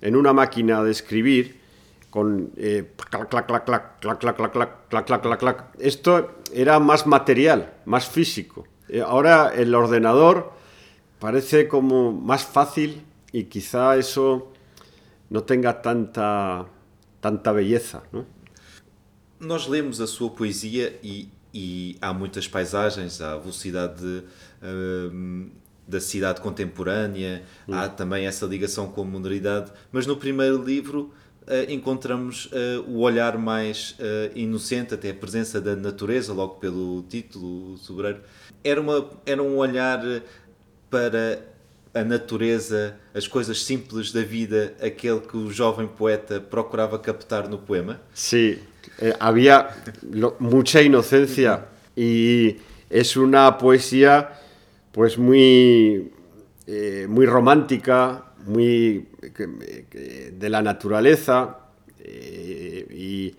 en 0.00 0.16
una 0.16 0.32
máquina 0.32 0.82
de 0.82 0.90
escribir, 0.90 1.60
con 2.10 2.50
eh, 2.56 2.92
clac, 3.10 3.28
clac, 3.28 3.46
clac, 3.46 3.64
clac, 3.64 4.00
clac, 4.00 4.18
clac, 4.18 4.52
clac, 4.52 5.06
clac, 5.06 5.22
clac, 5.22 5.38
clac. 5.38 5.74
Esto 5.78 6.42
era 6.52 6.78
más 6.80 7.06
material, 7.06 7.72
más 7.86 8.08
físico. 8.08 8.66
Eh, 8.88 9.00
Ahora 9.00 9.52
el 9.54 9.74
ordenador 9.74 10.52
parece 11.20 11.68
como 11.68 12.12
más 12.12 12.44
fácil 12.44 13.04
y 13.32 13.44
quizá 13.44 13.96
eso 13.96 14.52
no 15.28 15.44
tenga 15.44 15.80
tanta, 15.80 16.66
tanta 17.20 17.52
belleza, 17.52 18.02
¿no? 18.12 18.26
Nós 19.38 19.68
lemos 19.68 20.02
a 20.02 20.06
sua 20.06 20.34
poesia 20.34 20.98
e, 21.02 21.28
e 21.52 21.96
há 22.00 22.12
muitas 22.12 22.46
paisagens, 22.46 23.20
há 23.20 23.32
a 23.32 23.36
velocidade 23.36 24.24
hum, 24.62 25.50
da 25.86 26.00
cidade 26.00 26.40
contemporânea, 26.40 27.42
há 27.70 27.88
também 27.88 28.26
essa 28.26 28.46
ligação 28.46 28.88
com 28.88 29.02
a 29.02 29.04
modernidade, 29.04 29.72
mas 29.90 30.06
no 30.06 30.16
primeiro 30.16 30.62
livro 30.62 31.12
eh, 31.46 31.66
encontramos 31.72 32.48
eh, 32.52 32.80
o 32.86 33.00
olhar 33.00 33.36
mais 33.36 33.96
eh, 33.98 34.30
inocente, 34.36 34.94
até 34.94 35.10
a 35.10 35.14
presença 35.14 35.60
da 35.60 35.74
natureza, 35.74 36.32
logo 36.32 36.54
pelo 36.56 37.02
título, 37.08 37.72
o 37.72 37.76
Sobreiro. 37.76 38.20
Era, 38.62 38.80
uma, 38.80 39.10
era 39.26 39.42
um 39.42 39.56
olhar 39.56 40.00
para 40.88 41.44
a 41.92 42.04
natureza, 42.04 42.96
as 43.12 43.26
coisas 43.26 43.64
simples 43.64 44.12
da 44.12 44.22
vida, 44.22 44.74
aquele 44.80 45.20
que 45.20 45.36
o 45.36 45.50
jovem 45.50 45.88
poeta 45.88 46.40
procurava 46.40 46.98
captar 47.00 47.48
no 47.48 47.58
poema. 47.58 48.00
Sí, 48.14 48.60
eh, 49.00 49.12
había 49.18 49.68
lo- 50.10 50.36
mucha 50.38 50.82
inocencia 50.82 51.66
y 51.96 52.56
es 52.88 53.16
una 53.16 53.56
poesía 53.58 54.30
pues 54.92 55.16
muy, 55.18 56.10
eh, 56.66 57.06
muy 57.08 57.26
romántica, 57.26 58.24
muy 58.46 59.06
de 60.32 60.48
la 60.48 60.62
naturaleza 60.62 61.58
eh, 62.00 62.86
y, 62.90 63.34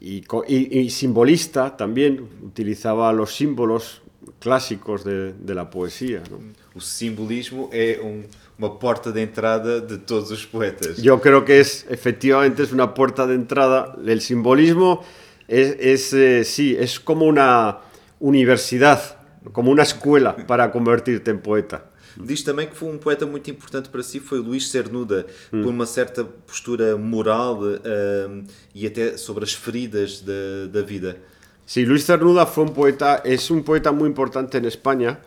y 0.00 0.24
y- 0.48 0.78
y 0.80 0.90
simbolista 0.90 1.76
también, 1.76 2.20
utilizaba 2.42 3.12
los 3.12 3.34
símbolos 3.34 4.02
clásicos 4.40 5.04
de, 5.04 5.32
de 5.32 5.54
la 5.54 5.70
poesía. 5.70 6.22
¿no? 6.30 6.38
Simbolismo 6.80 7.68
é 7.72 8.00
um- 8.02 8.24
uma 8.62 8.78
porta 8.78 9.10
de 9.10 9.20
entrada 9.20 9.80
de 9.80 9.98
todos 9.98 10.30
os 10.30 10.46
poetas. 10.46 11.02
Yo 11.02 11.20
creo 11.20 11.44
que 11.44 11.58
es, 11.58 11.84
efectivamente, 11.90 12.62
es 12.62 12.72
una 12.72 12.94
puerta 12.94 13.26
de 13.26 13.34
entrada. 13.34 13.96
El 14.06 14.20
simbolismo 14.20 15.02
es, 15.48 15.76
es, 15.80 16.12
eh, 16.12 16.44
sí, 16.44 16.76
es 16.78 17.00
como 17.00 17.26
una 17.26 17.78
universidad, 18.20 19.18
como 19.52 19.72
una 19.72 19.82
escuela 19.82 20.36
para 20.46 20.70
convertirte 20.70 21.32
en 21.32 21.40
poeta. 21.40 21.88
Diz 22.14 22.42
também 22.42 22.66
que 22.68 22.76
foi 22.76 22.90
um 22.90 22.98
poeta 22.98 23.24
muito 23.24 23.50
importante 23.50 23.88
para 23.88 24.02
si, 24.02 24.20
foi 24.20 24.38
o 24.38 24.42
Luís 24.42 24.70
Cernuda, 24.70 25.24
por 25.50 25.66
uma 25.66 25.86
certa 25.86 26.22
postura 26.22 26.94
moral 26.94 27.58
eh, 27.64 28.44
e 28.74 28.86
até 28.86 29.16
sobre 29.16 29.44
as 29.44 29.54
feridas 29.54 30.20
da, 30.20 30.66
da 30.70 30.82
vida. 30.82 31.16
Sí, 31.64 31.86
Luis 31.86 32.04
Cernuda 32.04 32.44
fue 32.44 32.64
un 32.64 32.74
poeta, 32.74 33.22
es 33.24 33.50
un 33.50 33.62
poeta 33.62 33.92
muy 33.92 34.08
importante 34.10 34.58
en 34.58 34.66
España 34.66 35.20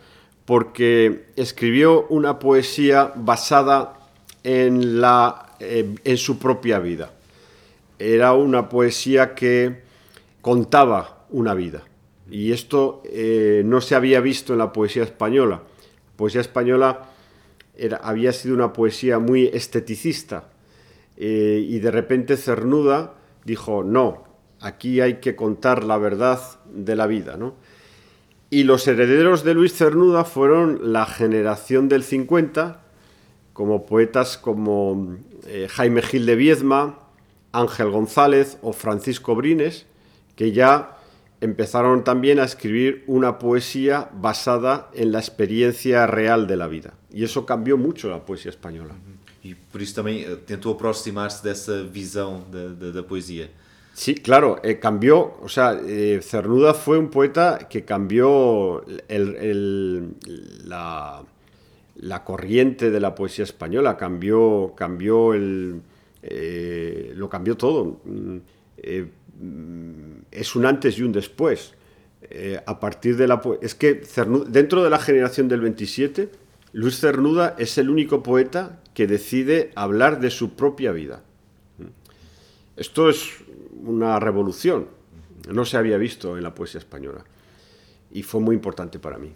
porque 0.46 1.26
escribió 1.36 2.06
una 2.08 2.40
poesía 2.40 3.12
basada 3.16 4.00
en, 4.44 5.02
la, 5.02 5.56
eh, 5.60 5.96
en 6.04 6.18
su 6.18 6.38
propia 6.38 6.80
vida. 6.80 7.12
Era 7.98 8.34
una 8.34 8.70
poesía 8.70 9.34
que 9.34 9.82
contaba 10.42 11.26
una 11.32 11.54
vida. 11.54 11.84
Y 12.30 12.52
esto 12.52 13.02
eh, 13.06 13.64
no 13.66 13.82
se 13.82 13.96
había 13.96 14.20
visto 14.20 14.54
en 14.54 14.60
la 14.60 14.72
poesía 14.72 15.04
española. 15.04 15.64
La 15.64 16.18
poesía 16.18 16.42
española 16.42 17.10
había 18.02 18.32
sido 18.32 18.56
una 18.56 18.74
poesía 18.74 19.20
muy 19.20 19.48
esteticista. 19.48 20.50
Eh, 21.18 21.66
y 21.68 21.80
de 21.80 21.92
repente 21.92 22.38
Cernuda 22.38 23.14
dijo, 23.44 23.84
no, 23.84 24.24
aquí 24.60 25.02
hay 25.02 25.16
que 25.16 25.36
contar 25.36 25.84
la 25.84 25.98
verdad 25.98 26.40
de 26.72 26.96
la 26.96 27.08
vida. 27.08 27.38
¿no? 27.38 27.56
Y 28.56 28.64
los 28.64 28.88
herederos 28.88 29.44
de 29.44 29.54
Luis 29.54 29.74
Cernuda 29.74 30.24
fueron 30.24 30.94
la 30.94 31.06
generación 31.06 31.90
del 31.90 32.04
50, 32.04 32.80
como 33.52 33.86
poetas 33.86 34.38
como 34.38 35.18
eh, 35.46 35.68
Jaime 35.70 36.02
Gil 36.02 36.26
de 36.26 36.38
Viedma, 36.38 36.98
Ángel 37.52 37.90
González 37.90 38.58
o 38.62 38.72
Francisco 38.72 39.36
Brines, 39.36 39.88
que 40.38 40.54
ya 40.54 40.98
empezaron 41.42 42.06
también 42.06 42.40
a 42.40 42.46
escribir 42.46 43.04
una 43.08 43.40
poesía 43.40 44.10
basada 44.14 44.90
en 44.94 45.12
la 45.12 45.20
experiencia 45.20 46.08
real 46.08 46.48
de 46.48 46.56
la 46.56 46.68
vida. 46.68 46.94
Y 47.12 47.26
eso 47.26 47.46
cambió 47.46 47.76
mucho 47.76 48.10
la 48.10 48.26
poesía 48.26 48.52
española. 48.52 48.96
E 49.44 49.54
por 49.70 49.82
isso 49.82 49.94
também 49.94 50.24
eh, 50.24 50.38
tentou 50.38 50.72
aproximar-se 50.72 51.44
dessa 51.44 51.84
visão 51.84 52.46
da, 52.50 52.70
da, 52.70 52.92
da 52.92 53.04
poesia. 53.04 53.52
Sí, 53.98 54.16
claro, 54.16 54.60
eh, 54.62 54.78
cambió, 54.78 55.38
o 55.42 55.48
sea, 55.48 55.80
eh, 55.88 56.20
Cernuda 56.22 56.74
fue 56.74 56.98
un 56.98 57.10
poeta 57.10 57.68
que 57.70 57.86
cambió 57.86 58.84
el- 59.08 60.16
la, 60.66 61.24
la 61.98 62.24
corriente 62.26 62.92
de 62.92 63.00
la 63.00 63.16
poesía 63.16 63.46
española, 63.46 63.96
cambió, 63.96 64.74
cambió 64.76 65.34
el, 65.34 65.82
eh, 66.24 67.14
lo 67.16 67.30
cambió 67.30 67.56
todo. 67.56 68.02
Mm, 68.04 68.38
mm, 69.42 70.18
es 70.32 70.56
un 70.56 70.66
antes 70.66 70.98
y 70.98 71.04
un 71.04 71.12
después. 71.14 71.74
A 72.66 72.80
partir 72.80 73.18
de 73.18 73.28
la 73.28 73.40
es 73.62 73.76
que 73.76 74.02
dentro 74.48 74.84
de 74.84 74.90
la 74.90 75.00
generación 75.00 75.48
del 75.48 75.62
27, 75.62 76.30
Luis 76.74 77.00
Cernuda 77.00 77.56
es 77.60 77.78
el 77.78 77.90
único 77.90 78.24
poeta 78.24 78.82
que 78.96 79.08
decide 79.08 79.72
hablar 79.76 80.20
de 80.20 80.32
su 80.32 80.56
propia 80.56 80.92
vida. 80.92 81.22
Esto 82.78 83.10
es 83.10 83.30
una 83.86 84.20
revolución. 84.20 84.88
No 85.52 85.66
se 85.66 85.78
había 85.78 85.98
visto 85.98 86.38
en 86.38 86.44
la 86.44 86.54
poesía 86.54 86.80
española. 86.80 87.24
Y 88.12 88.24
fue 88.24 88.42
muy 88.42 88.56
importante 88.56 89.00
para 89.00 89.18
mí. 89.18 89.34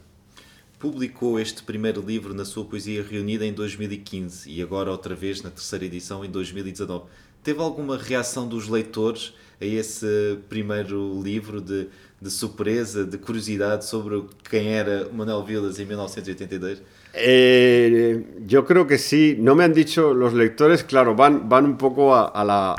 Publicou 0.80 1.38
este 1.38 1.62
primeiro 1.62 2.02
livro 2.02 2.34
na 2.34 2.46
sua 2.46 2.64
poesia 2.64 3.04
reunida 3.04 3.46
em 3.46 3.52
2015 3.52 4.50
e 4.50 4.62
agora 4.62 4.90
outra 4.90 5.14
vez 5.14 5.42
na 5.42 5.50
terceira 5.50 5.84
edição 5.84 6.24
em 6.24 6.32
2019. 6.32 7.04
Teve 7.44 7.60
alguma 7.60 7.98
reação 7.98 8.48
dos 8.48 8.70
leitores 8.70 9.34
a 9.60 9.66
esse 9.66 10.40
primeiro 10.48 11.22
livro 11.22 11.60
de, 11.60 11.90
de 12.22 12.30
surpresa, 12.30 13.04
de 13.04 13.18
curiosidade 13.18 13.84
sobre 13.86 14.24
quem 14.50 14.70
era 14.70 15.10
Manuel 15.12 15.44
Vilas 15.44 15.80
em 15.80 15.86
1982? 15.86 16.82
Eh, 17.14 18.24
yo 18.48 18.66
creo 18.66 18.88
que 18.88 18.98
sí. 18.98 19.36
No 19.38 19.56
me 19.56 19.66
han 19.66 19.74
dicho 19.74 20.14
los 20.14 20.34
lectores, 20.34 20.84
claro, 20.84 21.14
van, 21.14 21.50
van 21.50 21.66
un 21.66 21.78
poco 21.78 22.16
a, 22.16 22.28
a 22.28 22.44
la, 22.46 22.76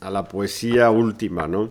a 0.00 0.10
la 0.10 0.24
poesía 0.24 0.90
última, 0.90 1.46
¿no? 1.48 1.70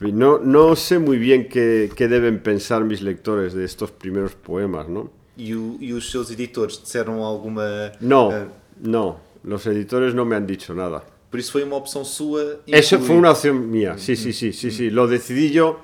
No, 0.00 0.38
no 0.38 0.76
sé 0.76 0.98
muy 1.00 1.18
bien 1.18 1.48
qué, 1.48 1.90
qué 1.96 2.06
deben 2.06 2.40
pensar 2.40 2.84
mis 2.84 3.02
lectores 3.02 3.52
de 3.52 3.64
estos 3.64 3.90
primeros 3.90 4.34
poemas, 4.34 4.88
¿no? 4.88 5.10
E, 5.36 5.54
o- 5.54 5.76
e 5.80 5.92
os 5.94 6.10
seus 6.10 6.30
editores 6.30 6.80
disseram 6.82 7.22
alguma. 7.24 7.92
No, 8.00 8.30
eh, 8.32 8.46
no, 8.80 9.20
los 9.44 9.66
editores 9.66 10.14
no 10.14 10.24
me 10.24 10.36
han 10.36 10.46
dicho 10.46 10.74
nada. 10.74 11.02
por 11.30 11.38
isso 11.38 11.52
foi 11.52 11.62
uma 11.62 11.76
opção 11.76 12.04
sua. 12.04 12.60
Eso 12.66 12.98
fue 13.00 13.14
una 13.16 13.30
opción 13.32 13.70
mía, 13.70 13.98
sí, 13.98 14.16
sí, 14.16 14.32
sí, 14.32 14.52
sí, 14.52 14.70
sí. 14.70 14.88
Lo 14.90 15.06
decidí 15.06 15.50
yo. 15.50 15.80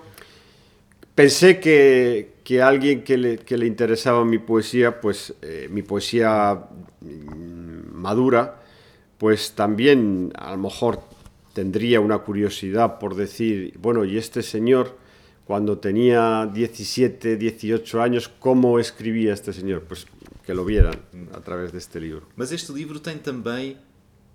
Pensé 1.14 1.60
que, 1.60 2.34
que 2.42 2.62
alguien 2.62 3.04
que 3.04 3.16
le, 3.18 3.38
que 3.38 3.56
le 3.56 3.66
interesaba 3.66 4.24
mi 4.24 4.38
poesía, 4.38 5.00
pues 5.00 5.34
eh, 5.42 5.68
mi 5.70 5.82
poesía 5.82 6.58
mm, 7.00 7.94
madura, 7.94 8.60
pues 9.18 9.52
también 9.52 10.32
a 10.36 10.50
lo 10.52 10.58
mejor 10.58 11.00
tendría 11.54 12.00
una 12.00 12.18
curiosidad 12.18 12.98
por 12.98 13.14
decir, 13.14 13.78
bueno, 13.78 14.04
y 14.04 14.18
este 14.18 14.42
señor, 14.42 14.98
cuando 15.46 15.78
tenía 15.78 16.50
17, 16.52 17.36
18 17.36 18.02
años, 18.02 18.28
¿cómo 18.28 18.78
escribía 18.78 19.32
este 19.32 19.54
señor? 19.54 19.84
Pues 19.84 20.06
que 20.44 20.52
lo 20.52 20.64
vieran 20.66 21.00
a 21.32 21.40
través 21.40 21.72
de 21.72 21.78
este 21.78 21.98
libro. 22.00 22.28
Mas 22.36 22.52
este 22.52 22.70
livro 22.72 23.00
tem 23.00 23.16
também 23.16 23.78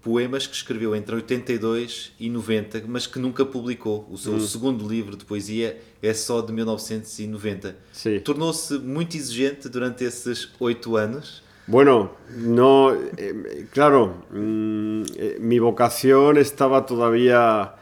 poemas 0.02 0.48
que 0.48 0.56
escreveu 0.56 0.96
entre 0.96 1.16
82 1.16 2.14
e 2.20 2.30
90, 2.30 2.84
mas 2.88 3.06
que 3.06 3.20
nunca 3.20 3.46
publicou. 3.46 4.08
O 4.10 4.18
seu 4.18 4.40
segundo 4.40 4.88
livro 4.88 5.16
de 5.16 5.26
poesia 5.26 5.78
é 6.02 6.14
só 6.14 6.42
de 6.42 6.54
1990. 6.54 7.76
Sim. 7.92 8.20
Tornou-se 8.22 8.80
muito 8.80 9.18
exigente 9.18 9.68
durante 9.70 10.04
esses 10.04 10.50
oito 10.60 10.96
anos. 10.96 11.44
Bueno, 11.70 12.14
no, 12.36 12.96
eh, 12.96 13.68
claro, 13.72 14.26
mm, 14.32 15.04
eh, 15.16 15.38
mi 15.40 15.60
vocación 15.60 16.38
estaba 16.38 16.88
todavía, 16.88 17.76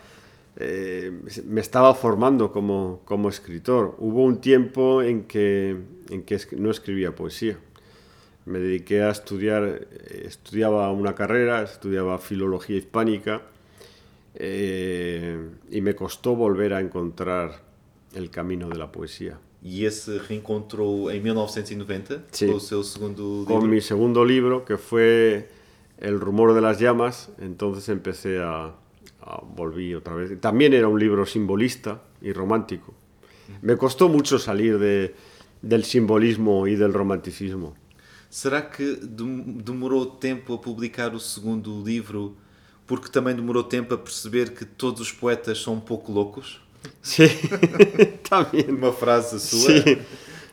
eh, 0.57 1.09
me 1.45 1.61
estaba 1.61 1.95
formando 1.95 2.51
como, 2.51 2.99
como 3.05 3.29
escritor. 3.29 3.95
Hubo 3.99 4.23
un 4.23 4.41
tiempo 4.41 5.01
en 5.01 5.23
que, 5.23 5.77
en 6.09 6.23
que 6.23 6.37
no 6.57 6.69
escribía 6.69 7.15
poesía. 7.15 7.57
Me 8.45 8.59
dediqué 8.59 9.03
a 9.03 9.11
estudiar, 9.11 9.87
estudiaba 10.09 10.91
una 10.91 11.15
carrera, 11.15 11.61
estudiaba 11.63 12.17
filología 12.19 12.75
hispánica 12.75 13.43
y 14.37 15.81
me 15.81 15.95
costó 15.95 16.35
volver 16.35 16.73
a 16.73 16.81
encontrar 16.81 17.61
el 18.13 18.29
camino 18.31 18.67
de 18.67 18.77
la 18.77 18.91
poesía. 18.91 19.39
E 19.63 19.83
esse 19.85 20.17
reencontrou 20.19 21.09
em 21.11 21.19
1990 21.19 22.25
Sim. 22.31 22.47
com 22.47 22.53
o 22.55 22.59
seu 22.59 22.83
segundo 22.83 23.43
con 23.47 23.55
livro. 23.55 23.67
mi 23.67 23.81
segundo 23.81 24.23
libro, 24.23 24.63
que 24.63 24.77
fue 24.77 25.49
El 25.99 26.19
rumor 26.19 26.53
de 26.53 26.61
las 26.61 26.79
llamas, 26.79 27.29
entonces 27.39 27.89
empecé 27.89 28.37
a, 28.39 28.75
a- 29.21 29.41
volví 29.55 29.95
otra 29.95 30.13
vez. 30.15 30.39
También 30.39 30.73
era 30.73 30.87
un 30.87 30.99
libro 30.99 31.25
simbolista 31.25 32.01
y 32.21 32.31
romántico. 32.33 32.93
Me 33.61 33.75
costó 33.77 34.07
mucho 34.09 34.37
salir 34.37 34.77
de, 34.77 35.15
del 35.61 35.83
simbolismo 35.85 36.67
y 36.67 36.75
del 36.75 36.93
romanticismo. 36.93 37.73
Será 38.29 38.69
que 38.69 38.83
dem- 39.01 39.57
demorou 39.63 40.05
tempo 40.05 40.53
a 40.53 40.61
publicar 40.61 41.15
o 41.15 41.19
segundo 41.19 41.81
livro 41.83 42.35
porque 42.85 43.09
também 43.09 43.35
demorou 43.35 43.63
tempo 43.63 43.93
a 43.93 43.97
perceber 43.97 44.53
que 44.53 44.65
todos 44.65 45.01
os 45.01 45.11
poetas 45.11 45.61
são 45.61 45.73
um 45.73 45.79
pouco 45.79 46.11
loucos? 46.11 46.61
Sí, 47.01 47.27
también. 48.29 48.75
Uma 48.75 48.91
frase 48.91 49.39
sua. 49.39 49.81
Sí, 49.81 49.97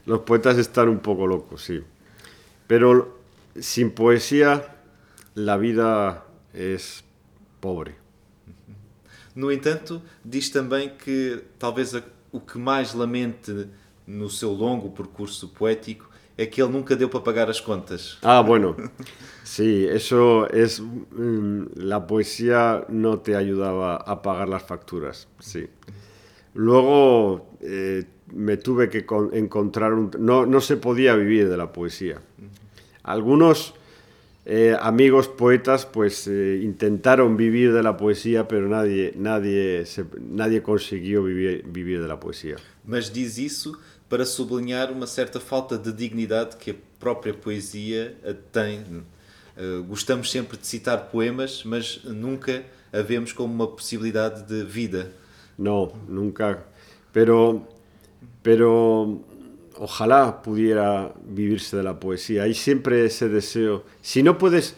los 0.06 0.20
poetas 0.20 0.58
están 0.58 0.88
un 0.88 1.00
poco 1.00 1.26
locos, 1.26 1.62
sí. 1.62 1.82
Pero 2.66 3.18
sin 3.58 3.90
poesía 3.90 4.76
la 5.34 5.56
vida 5.56 6.24
es 6.52 7.04
pobre. 7.60 7.96
No 9.34 9.50
entanto, 9.50 10.00
diz 10.24 10.50
também 10.50 10.90
que 10.96 11.42
talvez 11.58 11.94
a- 11.94 12.04
o 12.32 12.38
que 12.40 12.56
mais 12.58 12.94
lamente 12.94 13.66
no 14.06 14.28
seu 14.30 14.52
longo 14.52 14.90
percurso 14.90 15.48
poético 15.48 16.08
é 16.36 16.46
que 16.46 16.60
ele 16.62 16.70
nunca 16.70 16.94
deu 16.96 17.08
para 17.08 17.20
pagar 17.20 17.48
as 17.50 17.60
contas. 17.60 18.18
Ah, 18.22 18.40
bueno. 18.42 18.76
Sí, 19.44 19.86
eso 19.86 20.46
es... 20.52 20.80
mm, 20.80 21.66
la 21.76 22.06
poesía 22.06 22.84
no 22.88 23.18
te 23.18 23.34
ayudaba 23.36 23.96
a 23.96 24.20
pagar 24.22 24.48
las 24.48 24.62
facturas, 24.62 25.26
sí. 25.40 25.68
Luego 26.54 27.56
eh, 27.60 28.04
me 28.32 28.56
tuve 28.56 28.88
que 28.88 29.04
con- 29.04 29.30
encontrar 29.34 29.92
un... 29.92 30.10
No, 30.18 30.46
no 30.46 30.60
se 30.60 30.76
podía 30.76 31.14
vivir 31.14 31.48
de 31.48 31.56
la 31.56 31.72
poesía. 31.72 32.20
Algunos 33.02 33.74
eh, 34.46 34.76
amigos 34.80 35.28
poetas 35.28 35.84
pues 35.86 36.26
eh, 36.26 36.60
intentaron 36.62 37.36
vivir 37.36 37.72
de 37.72 37.82
la 37.82 37.96
poesía, 37.96 38.46
pero 38.48 38.68
nadie, 38.68 39.12
nadie, 39.16 39.84
se- 39.86 40.04
nadie 40.20 40.62
consiguió 40.62 41.22
vivir, 41.24 41.64
vivir 41.66 42.00
de 42.02 42.08
la 42.08 42.18
poesía. 42.20 42.56
Mas 42.86 43.12
diz 43.12 43.38
isso 43.38 43.72
para 44.08 44.24
sublinhar 44.26 44.92
uma 44.92 45.06
certa 45.06 45.40
falta 45.40 45.76
de 45.78 45.92
dignidade 45.92 46.56
que 46.56 46.70
a 46.72 46.74
própria 47.00 47.34
poesia 47.34 48.14
eh, 48.22 48.34
tem. 48.52 48.82
Eh, 49.56 49.82
Gostamos 49.88 50.30
sempre 50.30 50.56
de 50.58 50.66
citar 50.66 51.10
poemas, 51.10 51.62
mas 51.64 52.00
nunca 52.04 52.62
a 52.92 53.00
vemos 53.02 53.32
como 53.32 53.52
uma 53.52 53.66
possibilidade 53.66 54.42
de 54.46 54.62
vida. 54.64 55.10
No, 55.58 55.92
nunca. 56.08 56.64
Pero, 57.12 57.66
pero 58.42 59.20
ojalá 59.78 60.42
pudiera 60.42 61.12
vivirse 61.26 61.76
de 61.76 61.82
la 61.82 61.98
poesía. 61.98 62.44
Hay 62.44 62.54
siempre 62.54 63.04
ese 63.04 63.28
deseo. 63.28 63.84
Si 64.02 64.22
no 64.22 64.38
puedes, 64.38 64.76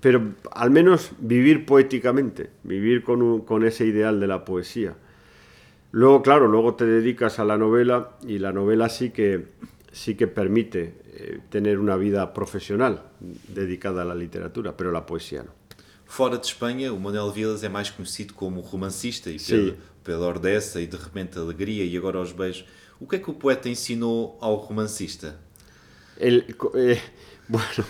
pero 0.00 0.34
al 0.52 0.70
menos 0.70 1.12
vivir 1.18 1.64
poéticamente, 1.66 2.50
vivir 2.62 3.02
con, 3.02 3.22
un- 3.22 3.40
con 3.42 3.64
ese 3.64 3.86
ideal 3.86 4.20
de 4.20 4.26
la 4.26 4.44
poesía. 4.44 4.94
Luego, 5.92 6.22
claro, 6.22 6.48
luego 6.48 6.74
te 6.74 6.86
dedicas 6.86 7.38
a 7.38 7.44
la 7.44 7.58
novela 7.58 8.10
y 8.26 8.38
la 8.38 8.52
novela 8.52 8.88
sí 8.88 9.10
que, 9.10 9.46
sí 9.92 10.14
que 10.14 10.26
permite 10.26 10.94
eh, 11.14 11.40
tener 11.50 11.78
una 11.78 11.96
vida 11.96 12.32
profesional 12.32 13.02
dedicada 13.48 14.00
a 14.02 14.04
la 14.06 14.14
literatura, 14.14 14.74
pero 14.76 14.90
la 14.90 15.04
poesía 15.04 15.42
no. 15.42 15.50
Fora 16.06 16.36
de 16.36 16.42
Espanha, 16.42 16.92
o 16.92 16.98
Manuel 16.98 17.32
Vilas 17.32 17.62
é 17.64 17.70
mais 17.70 17.88
conhecido 17.90 18.34
como 18.34 18.60
romancista 18.60 19.30
e 19.30 19.38
pela, 19.38 19.76
pela 20.04 20.26
Ordessa 20.26 20.80
e 20.80 20.86
de 20.86 20.96
repente 20.96 21.38
Alegria 21.38 21.84
e 21.84 21.96
agora 21.96 22.18
aos 22.18 22.32
beijos. 22.32 22.64
O 23.00 23.06
que 23.06 23.16
é 23.16 23.18
que 23.18 23.30
o 23.30 23.34
poeta 23.34 23.68
ensinou 23.68 24.38
ao 24.40 24.56
romancista? 24.56 25.36
El, 26.18 26.54
eh, 26.74 27.00
bueno, 27.48 27.84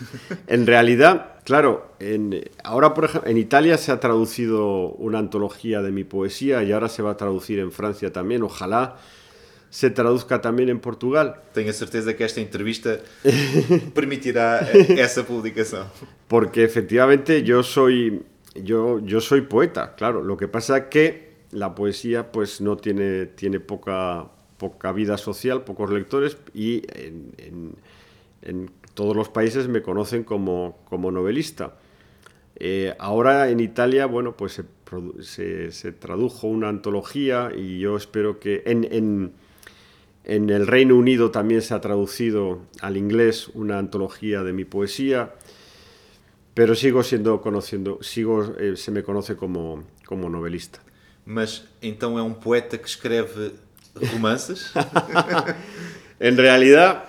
en 0.46 0.66
realidad, 0.66 1.36
claro, 1.44 1.92
en, 2.00 2.42
ahora 2.64 2.94
por 2.94 3.04
ejemplo, 3.04 3.30
en 3.30 3.36
Italia 3.36 3.76
se 3.76 3.92
ha 3.92 4.00
traducido 4.00 4.88
una 4.92 5.18
antología 5.18 5.82
de 5.82 5.90
mi 5.90 6.04
poesía 6.04 6.62
y 6.62 6.72
ahora 6.72 6.88
se 6.88 7.02
va 7.02 7.10
a 7.12 7.16
traducir 7.16 7.58
en 7.58 7.72
Francia 7.72 8.12
también. 8.12 8.42
Ojalá 8.42 8.96
se 9.68 9.90
traduzca 9.90 10.40
también 10.40 10.68
en 10.68 10.80
Portugal, 10.80 11.40
Tenho 11.54 11.70
a 11.70 11.72
certeza 11.72 12.14
que 12.14 12.24
esta 12.24 12.40
entrevista 12.40 12.98
permitirá 13.94 14.60
essa 14.98 15.24
publicação. 15.24 15.86
porque 16.28 16.62
efectivamente 16.62 17.42
yo 17.42 17.62
soy, 17.62 18.22
yo, 18.54 19.00
yo 19.00 19.20
soy 19.20 19.42
poeta, 19.42 19.94
claro. 19.94 20.22
Lo 20.22 20.36
que 20.36 20.46
pasa 20.46 20.76
es 20.76 20.84
que 20.90 21.31
la 21.52 21.74
poesía 21.74 22.32
pues 22.32 22.60
no 22.60 22.76
tiene, 22.76 23.26
tiene 23.26 23.60
poca, 23.60 24.28
poca 24.58 24.92
vida 24.92 25.16
social, 25.18 25.64
pocos 25.64 25.90
lectores 25.90 26.36
y 26.54 26.82
en, 26.94 27.34
todos 28.94 29.16
los 29.16 29.28
países 29.28 29.68
me 29.68 29.82
conocen 29.82 30.24
como, 30.24 30.78
como 30.84 31.10
novelista. 31.10 31.76
Eh, 32.56 32.94
ahora 32.98 33.48
en 33.50 33.60
Italia, 33.60 34.06
bueno, 34.06 34.36
pues 34.36 34.62
se- 35.20 35.72
se 35.72 35.92
tradujo 35.92 36.46
una 36.46 36.68
antología 36.68 37.50
y 37.56 37.78
yo 37.78 37.96
espero 37.96 38.38
que 38.38 38.62
en, 38.66 38.84
en- 38.90 39.32
en 40.24 40.50
el 40.50 40.66
Reino 40.66 40.96
Unido 40.96 41.30
también 41.30 41.62
se 41.62 41.74
ha 41.74 41.80
traducido 41.80 42.60
al 42.80 42.96
inglés 42.96 43.48
una 43.54 43.78
antología 43.78 44.42
de 44.42 44.52
mi 44.52 44.64
poesía, 44.64 45.32
pero 46.54 46.74
sigo 46.74 47.02
siendo 47.02 47.40
conociendo, 47.40 47.98
sigo, 48.02 48.44
eh, 48.58 48.76
se 48.76 48.90
me 48.90 49.02
conoce 49.02 49.36
como, 49.36 49.84
como 50.06 50.28
novelista. 50.28 50.80
Mas 51.24 51.64
então 51.80 52.18
é 52.18 52.22
um 52.22 52.34
poeta 52.34 52.76
que 52.76 52.88
escreve 52.88 53.52
romances? 54.12 54.72
En 56.22 56.36
realidad, 56.36 57.06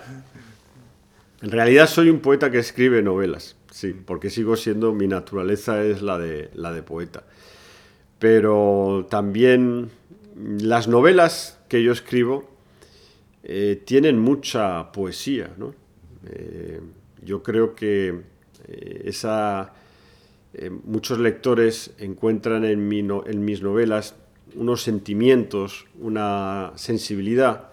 en 1.40 1.52
realidad 1.52 1.86
soy 1.86 2.10
un 2.10 2.18
poeta 2.18 2.50
que 2.50 2.58
escribe 2.58 3.00
novelas, 3.00 3.54
sí, 3.70 3.92
porque 3.92 4.28
sigo 4.28 4.56
siendo, 4.56 4.92
mi 4.92 5.06
naturaleza 5.06 5.84
es 5.84 6.02
la 6.02 6.18
de, 6.18 6.50
la 6.54 6.72
de 6.72 6.82
poeta. 6.82 7.22
Pero 8.18 9.06
también 9.08 9.90
las 10.34 10.88
novelas 10.88 11.60
que 11.68 11.84
yo 11.84 11.92
escribo 11.92 12.50
eh, 13.44 13.80
tienen 13.84 14.18
mucha 14.18 14.90
poesía. 14.90 15.50
Eh, 16.26 16.80
yo 17.22 17.44
creo 17.44 17.76
que 17.76 18.20
eh, 18.66 19.02
esa, 19.04 19.74
eh, 20.54 20.70
muchos 20.70 21.18
lectores 21.18 21.90
encuentran 21.98 22.64
en, 22.64 22.88
mi 22.88 23.02
no- 23.02 23.24
en 23.26 23.44
mis 23.44 23.60
novelas 23.62 24.14
unos 24.54 24.82
sentimientos, 24.82 25.86
una 26.00 26.72
sensibilidad 26.76 27.70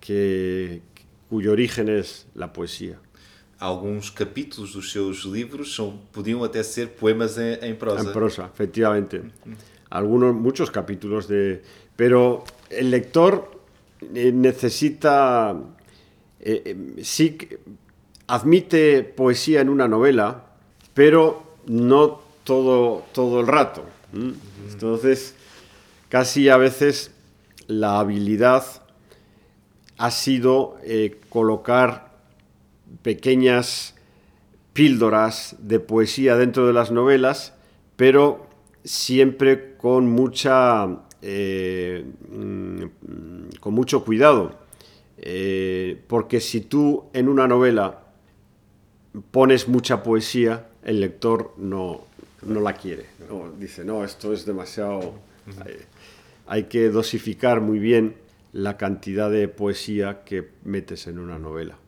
que, 0.00 0.82
cuyo 1.28 1.52
origen 1.52 1.88
es 1.88 2.26
la 2.34 2.52
poesía. 2.52 2.98
Alguns 3.58 4.12
capítulos 4.12 4.72
dos 4.72 4.92
seus 4.92 5.24
livros 5.24 5.74
são, 5.74 5.98
podiam 6.12 6.44
até 6.44 6.62
ser 6.62 6.90
poemas 6.90 7.36
em, 7.38 7.58
em 7.62 7.74
prosa. 7.74 8.08
En 8.08 8.12
prosa, 8.12 8.50
efectivamente. 8.54 9.20
Algunos, 9.90 10.32
muchos 10.34 10.70
capítulos 10.70 11.26
de... 11.26 11.62
Pero 11.96 12.44
el 12.70 12.90
lector 12.92 13.50
eh, 14.14 14.30
necesita... 14.30 15.56
eh, 16.40 16.62
eh, 16.66 17.02
sí, 17.02 17.36
admite 18.28 19.02
poesía 19.02 19.60
en 19.60 19.68
una 19.70 19.88
novela, 19.88 20.44
pero 20.94 21.47
no 21.68 22.20
todo, 22.44 23.04
todo 23.12 23.40
el 23.40 23.46
rato. 23.46 23.84
Entonces, 24.70 25.34
casi 26.08 26.48
a 26.48 26.56
veces 26.56 27.12
la 27.66 28.00
habilidad 28.00 28.64
ha 29.98 30.10
sido 30.10 30.76
eh, 30.82 31.20
colocar 31.28 32.12
pequeñas 33.02 33.94
píldoras 34.72 35.56
de 35.58 35.80
poesía 35.80 36.36
dentro 36.36 36.66
de 36.66 36.72
las 36.72 36.90
novelas, 36.90 37.54
pero 37.96 38.46
siempre 38.84 39.76
con 39.76 40.08
mucha 40.10 40.86
eh, 41.20 42.04
mm, 42.30 43.58
con 43.60 43.74
mucho 43.74 44.04
cuidado. 44.04 44.56
Eh, 45.18 46.00
porque 46.06 46.40
si 46.40 46.60
tú 46.60 47.06
en 47.12 47.28
una 47.28 47.48
novela 47.48 48.04
pones 49.32 49.66
mucha 49.68 50.02
poesía, 50.02 50.68
el 50.88 51.00
lector 51.00 51.52
no, 51.58 52.06
no 52.42 52.60
la 52.60 52.72
quiere. 52.72 53.04
Dice, 53.58 53.84
no, 53.84 54.04
esto 54.04 54.32
es 54.32 54.46
demasiado... 54.46 55.14
Hay, 56.46 56.64
que 56.64 56.88
dosificar 56.88 57.60
muy 57.60 57.78
bien 57.78 58.16
la 58.54 58.78
cantidad 58.78 59.30
de 59.30 59.48
poesía 59.48 60.24
que 60.24 60.48
metes 60.64 61.06
en 61.06 61.18
una 61.18 61.38
novela. 61.38 61.78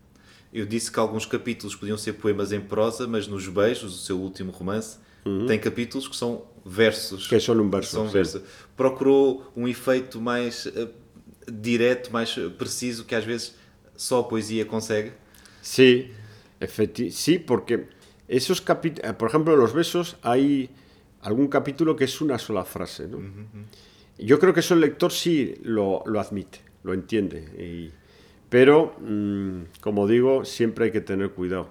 Eu 0.53 0.67
disse 0.67 0.91
que 0.91 0.99
alguns 0.99 1.25
capítulos 1.25 1.77
podiam 1.77 1.97
ser 1.97 2.15
poemas 2.15 2.53
em 2.53 2.61
prosa, 2.61 3.07
mas 3.07 3.27
nos 3.29 3.47
Beijos, 3.49 3.95
o 3.95 3.99
seu 3.99 4.19
último 4.19 4.51
romance, 4.51 4.99
tem 5.47 5.59
capítulos 5.59 6.09
que 6.09 6.17
são 6.17 6.45
versos. 6.67 7.27
Que 7.29 7.39
são 7.39 7.55
um 7.55 7.71
verso. 7.71 7.93
São 7.93 8.09
versos. 8.09 8.43
Procurou 8.77 9.51
um 9.57 9.69
efeito 9.69 10.21
mais 10.21 10.67
uh, 10.67 10.91
direto, 11.49 12.13
mais 12.13 12.35
preciso, 12.59 13.05
que 13.05 13.15
às 13.15 13.25
vezes 13.25 13.55
só 13.97 14.21
a 14.21 14.25
poesía 14.25 14.67
consegue. 14.67 15.13
Sí, 15.63 16.11
sí, 17.13 17.39
porque 17.39 17.87
esos 18.31 18.61
capítulos, 18.61 19.11
eh, 19.11 19.13
por 19.13 19.29
ejemplo, 19.29 19.57
los 19.57 19.73
besos 19.75 20.17
hay 20.23 20.71
algún 21.23 21.49
capítulo 21.49 21.97
que 21.97 22.05
es 22.05 22.21
una 22.21 22.39
sola 22.39 22.65
frase. 22.65 23.09
¿no? 23.09 23.19
Uh 23.19 23.23
-huh. 23.23 23.65
Yo 24.19 24.39
creo 24.39 24.55
que 24.55 24.61
eso 24.61 24.75
el 24.75 24.81
lector 24.81 25.11
sí 25.11 25.57
lo, 25.63 26.05
lo 26.07 26.21
admite, 26.21 26.61
lo 26.85 26.95
entiende. 26.95 27.39
Y, 27.59 27.91
pero, 28.49 28.95
mmm, 29.01 29.63
como 29.81 30.07
digo, 30.07 30.45
siempre 30.45 30.87
hay 30.87 30.93
que 30.93 31.01
tener 31.01 31.31
cuidado. 31.31 31.71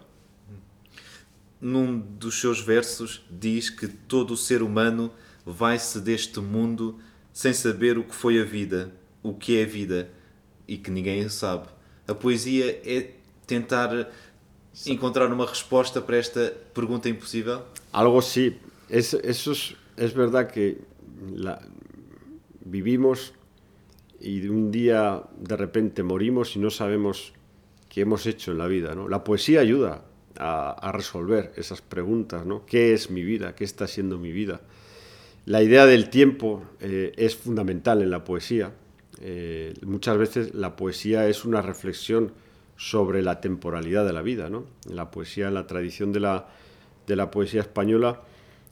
Num 1.61 2.01
dos 2.17 2.39
seus 2.39 2.65
versos 2.65 3.21
diz 3.29 3.69
que 3.69 3.87
todo 3.89 4.37
ser 4.37 4.63
humano 4.63 5.11
vai-se 5.45 5.99
deste 5.99 6.39
mundo 6.39 6.97
sem 7.33 7.53
saber 7.53 7.97
o 7.97 8.03
que 8.05 8.15
foi 8.15 8.39
a 8.39 8.45
vida, 8.45 8.93
o 9.21 9.33
que 9.33 9.57
é 9.57 9.63
a 9.63 9.67
vida 9.67 10.09
e 10.65 10.77
que 10.77 10.89
ninguém 10.89 11.27
sabe. 11.27 11.67
A 12.07 12.15
poesia 12.15 12.79
é 12.85 13.11
tentar 13.45 14.09
encontrar 14.87 15.31
uma 15.31 15.45
resposta 15.45 16.01
para 16.01 16.17
esta 16.17 16.53
pergunta 16.73 17.09
impossível? 17.09 17.59
Algo 17.91 18.21
sí. 18.21 18.57
Es, 18.89 19.13
eso 19.13 19.51
es, 19.51 19.75
es 19.97 20.13
verdad 20.13 20.49
que 20.49 20.79
la, 21.35 21.61
vivimos 22.61 23.33
y 24.19 24.47
un 24.47 24.71
día 24.71 25.23
de 25.39 25.55
repente 25.55 26.03
morimos 26.03 26.55
y 26.55 26.59
no 26.59 26.69
sabemos 26.69 27.33
qué 27.87 28.01
hemos 28.01 28.25
hecho 28.25 28.51
en 28.51 28.57
la 28.57 28.67
vida. 28.67 28.95
¿no? 28.95 29.07
La 29.07 29.23
poesía 29.23 29.61
ayuda 29.61 30.05
a, 30.37 30.71
a, 30.71 30.91
resolver 30.91 31.51
esas 31.55 31.81
preguntas. 31.81 32.45
¿no? 32.45 32.65
¿Qué 32.65 32.93
es 32.93 33.09
mi 33.09 33.23
vida? 33.23 33.55
¿Qué 33.55 33.63
está 33.63 33.87
siendo 33.87 34.17
mi 34.17 34.31
vida? 34.31 34.61
La 35.45 35.63
idea 35.63 35.85
del 35.85 36.09
tiempo 36.09 36.63
eh, 36.79 37.11
es 37.17 37.35
fundamental 37.35 38.01
en 38.01 38.11
la 38.11 38.23
poesía. 38.23 38.71
Eh, 39.21 39.73
muchas 39.81 40.17
veces 40.17 40.53
la 40.53 40.75
poesía 40.75 41.27
es 41.27 41.43
una 41.43 41.61
reflexión 41.61 42.31
sobre 42.79 43.21
la 43.21 43.41
temporalidad 43.41 44.05
de 44.05 44.13
la 44.13 44.21
vida. 44.21 44.49
¿no? 44.49 44.65
En 44.89 44.95
la 44.95 45.11
poesía, 45.11 45.49
en 45.49 45.53
la 45.53 45.67
tradición 45.67 46.13
de 46.13 46.21
la, 46.21 46.47
de 47.05 47.15
la 47.17 47.29
poesía 47.29 47.59
española, 47.59 48.21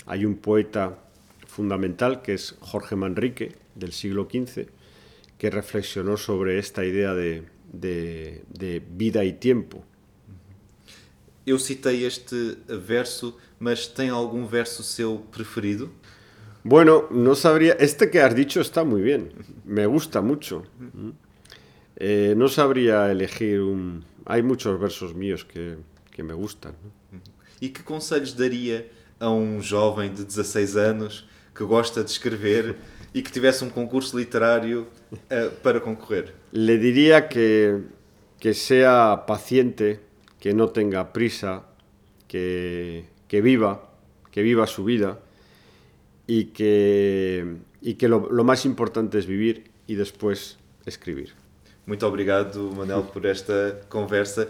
hay 0.06 0.24
un 0.24 0.38
poeta 0.38 0.98
fundamental 1.46 2.22
que 2.22 2.34
es 2.34 2.56
Jorge 2.62 2.96
Manrique, 2.96 3.58
del 3.76 3.92
siglo 3.92 4.30
XV, 4.32 4.68
que 5.38 5.50
reflexionó 5.52 6.16
sobre 6.16 6.58
esta 6.58 6.86
idea 6.86 7.14
de, 7.14 7.44
de, 7.72 8.44
de 8.50 8.82
vida 8.90 9.26
y 9.26 9.34
tiempo. 9.34 9.84
Eu 11.46 11.58
citei 11.58 12.04
este 12.04 12.58
verso, 12.68 13.38
mas 13.58 13.88
tem 13.88 14.10
algum 14.10 14.46
verso 14.46 14.84
seu 14.84 15.26
preferido? 15.32 15.90
Bueno, 16.62 17.08
no 17.10 17.36
sabría. 17.36 17.78
Este 17.80 18.10
que 18.10 18.20
has 18.20 18.36
dicho 18.36 18.60
está 18.60 18.84
muy 18.84 19.02
bien. 19.02 19.32
Me 19.64 19.86
gusta 19.86 20.22
mucho. 20.22 20.66
Eh, 22.00 22.36
no 22.38 22.48
sabría 22.48 23.12
elegir 23.12 23.62
un. 23.62 24.06
Hay 24.26 24.44
muchos 24.44 24.80
versos 24.80 25.16
míos 25.16 25.44
que, 25.44 25.78
que 26.12 26.22
me 26.22 26.34
gustan. 26.34 26.76
E 27.60 27.70
que 27.70 27.82
conselhos 27.82 28.38
daria 28.38 28.86
a 29.20 29.32
um 29.32 29.60
jovem 29.60 30.14
de 30.14 30.24
16 30.24 30.78
anos 30.78 31.28
que 31.56 31.64
gosta 31.64 32.04
de 32.04 32.12
escrever 32.12 32.76
e 33.16 33.24
que 33.24 33.32
tivesse 33.32 33.64
um 33.64 33.70
concurso 33.70 34.16
literário 34.16 34.88
uh, 35.12 35.50
para 35.64 35.80
concorrer? 35.80 36.36
Le 36.54 36.78
diría 36.78 37.28
que, 37.28 37.82
que 38.40 38.54
sea 38.54 39.26
paciente, 39.26 40.00
que 40.40 40.54
no 40.54 40.70
tenga 40.70 41.14
prisa, 41.14 41.66
que, 42.28 43.06
que 43.28 43.42
viva, 43.42 43.90
que 44.30 44.44
viva 44.44 44.68
su 44.68 44.84
vida 44.84 45.20
y 46.28 46.54
que, 46.54 47.58
y 47.82 47.96
que 47.96 48.08
lo, 48.08 48.30
lo 48.30 48.44
más 48.44 48.66
importante 48.66 49.18
es 49.18 49.26
vivir 49.26 49.72
y 49.88 49.96
después 49.96 50.60
escribir. 50.86 51.34
Muito 51.88 52.06
obrigado, 52.06 52.70
Manel, 52.76 53.04
por 53.04 53.26
esta 53.26 53.80
conversa. 53.90 54.48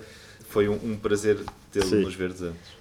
Foi 0.49 0.67
um, 0.67 0.73
um 0.83 0.97
prazer 0.97 1.37
tê-lo 1.71 1.85
Sí. 1.85 2.01
nos 2.03 2.15
verdes 2.15 2.41
antes. 2.41 2.77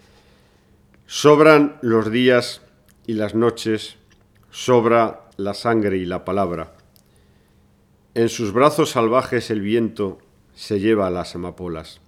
Sobran 1.06 1.76
los 1.82 2.10
días 2.10 2.62
y 3.06 3.12
las 3.14 3.34
noches, 3.34 3.96
sobra 4.50 5.20
la 5.36 5.52
sangre 5.54 5.98
y 5.98 6.06
la 6.06 6.24
palabra. 6.24 6.72
En 8.14 8.28
sus 8.28 8.52
brazos 8.52 8.90
salvajes 8.90 9.50
el 9.50 9.60
viento 9.60 10.18
se 10.54 10.80
lleva 10.80 11.10
las 11.10 11.34
amapolas. 11.34 12.00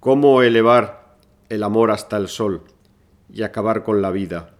¿Cómo 0.00 0.42
elevar 0.42 1.16
el 1.48 1.62
amor 1.62 1.90
hasta 1.90 2.18
el 2.18 2.28
sol 2.28 2.62
y 3.32 3.42
acabar 3.42 3.82
con 3.84 4.02
la 4.02 4.10
vida? 4.10 4.50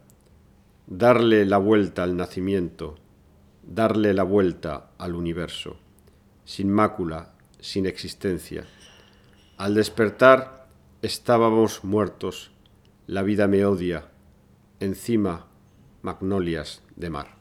Darle 0.87 1.45
la 1.45 1.59
vuelta 1.59 2.03
al 2.03 2.17
nacimiento, 2.17 2.97
darle 3.63 4.15
la 4.15 4.23
vuelta 4.25 4.91
al 4.99 5.15
universo, 5.15 5.77
sin 6.51 6.69
mácula, 6.69 7.31
sin 7.61 7.87
existencia. 7.87 8.65
Al 9.57 9.77
despertar 9.77 10.67
estábamos 11.01 11.85
muertos, 11.85 12.51
la 13.07 13.23
vida 13.23 13.47
me 13.47 13.65
odia, 13.65 14.09
encima 14.81 15.47
magnolias 16.03 16.83
de 16.97 17.09
mar. 17.09 17.40